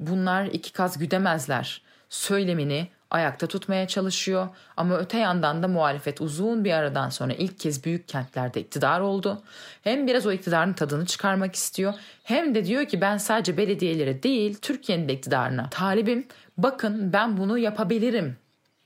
Bunlar 0.00 0.46
iki 0.46 0.72
kaz 0.72 0.98
güdemezler 0.98 1.82
söylemini 2.08 2.88
ayakta 3.10 3.46
tutmaya 3.46 3.88
çalışıyor. 3.88 4.48
Ama 4.76 4.98
öte 4.98 5.18
yandan 5.18 5.62
da 5.62 5.68
muhalefet 5.68 6.20
uzun 6.20 6.64
bir 6.64 6.72
aradan 6.72 7.08
sonra 7.08 7.32
ilk 7.32 7.58
kez 7.58 7.84
büyük 7.84 8.08
kentlerde 8.08 8.60
iktidar 8.60 9.00
oldu. 9.00 9.42
Hem 9.84 10.06
biraz 10.06 10.26
o 10.26 10.32
iktidarın 10.32 10.72
tadını 10.72 11.06
çıkarmak 11.06 11.54
istiyor 11.54 11.94
hem 12.24 12.54
de 12.54 12.64
diyor 12.64 12.84
ki 12.84 13.00
ben 13.00 13.16
sadece 13.16 13.56
belediyelere 13.56 14.22
değil 14.22 14.58
Türkiye'nin 14.62 15.08
de 15.08 15.12
iktidarına 15.12 15.70
talibim. 15.70 16.26
Bakın 16.58 17.12
ben 17.12 17.36
bunu 17.36 17.58
yapabilirim 17.58 18.36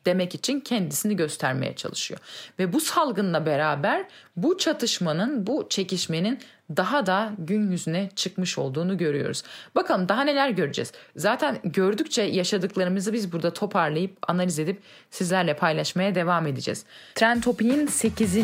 demek 0.07 0.35
için 0.35 0.61
kendisini 0.61 1.17
göstermeye 1.17 1.77
çalışıyor. 1.77 2.21
Ve 2.59 2.73
bu 2.73 2.81
salgınla 2.81 3.47
beraber 3.47 4.05
bu 4.37 4.59
çatışmanın, 4.59 5.47
bu 5.47 5.67
çekişmenin 5.69 6.39
daha 6.77 7.07
da 7.07 7.33
gün 7.39 7.71
yüzüne 7.71 8.11
çıkmış 8.17 8.59
olduğunu 8.59 8.99
görüyoruz. 8.99 9.43
Bakalım 9.75 10.09
daha 10.09 10.25
neler 10.25 10.51
göreceğiz. 10.51 10.93
Zaten 11.17 11.59
gördükçe 11.65 12.23
yaşadıklarımızı 12.23 13.13
biz 13.13 13.33
burada 13.33 13.53
toparlayıp 13.53 14.17
analiz 14.29 14.59
edip 14.59 14.83
sizlerle 15.11 15.57
paylaşmaya 15.57 16.15
devam 16.15 16.47
edeceğiz. 16.47 16.85
Trend 17.15 17.43
Topi'nin 17.43 17.87
8. 17.87 18.37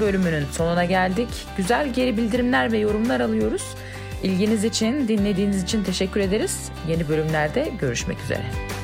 bölümünün 0.00 0.46
sonuna 0.52 0.84
geldik. 0.84 1.28
Güzel 1.56 1.92
geri 1.92 2.16
bildirimler 2.16 2.72
ve 2.72 2.78
yorumlar 2.78 3.20
alıyoruz. 3.20 3.62
İlginiz 4.22 4.64
için, 4.64 5.08
dinlediğiniz 5.08 5.62
için 5.62 5.84
teşekkür 5.84 6.20
ederiz. 6.20 6.70
Yeni 6.88 7.08
bölümlerde 7.08 7.72
görüşmek 7.80 8.20
üzere. 8.20 8.83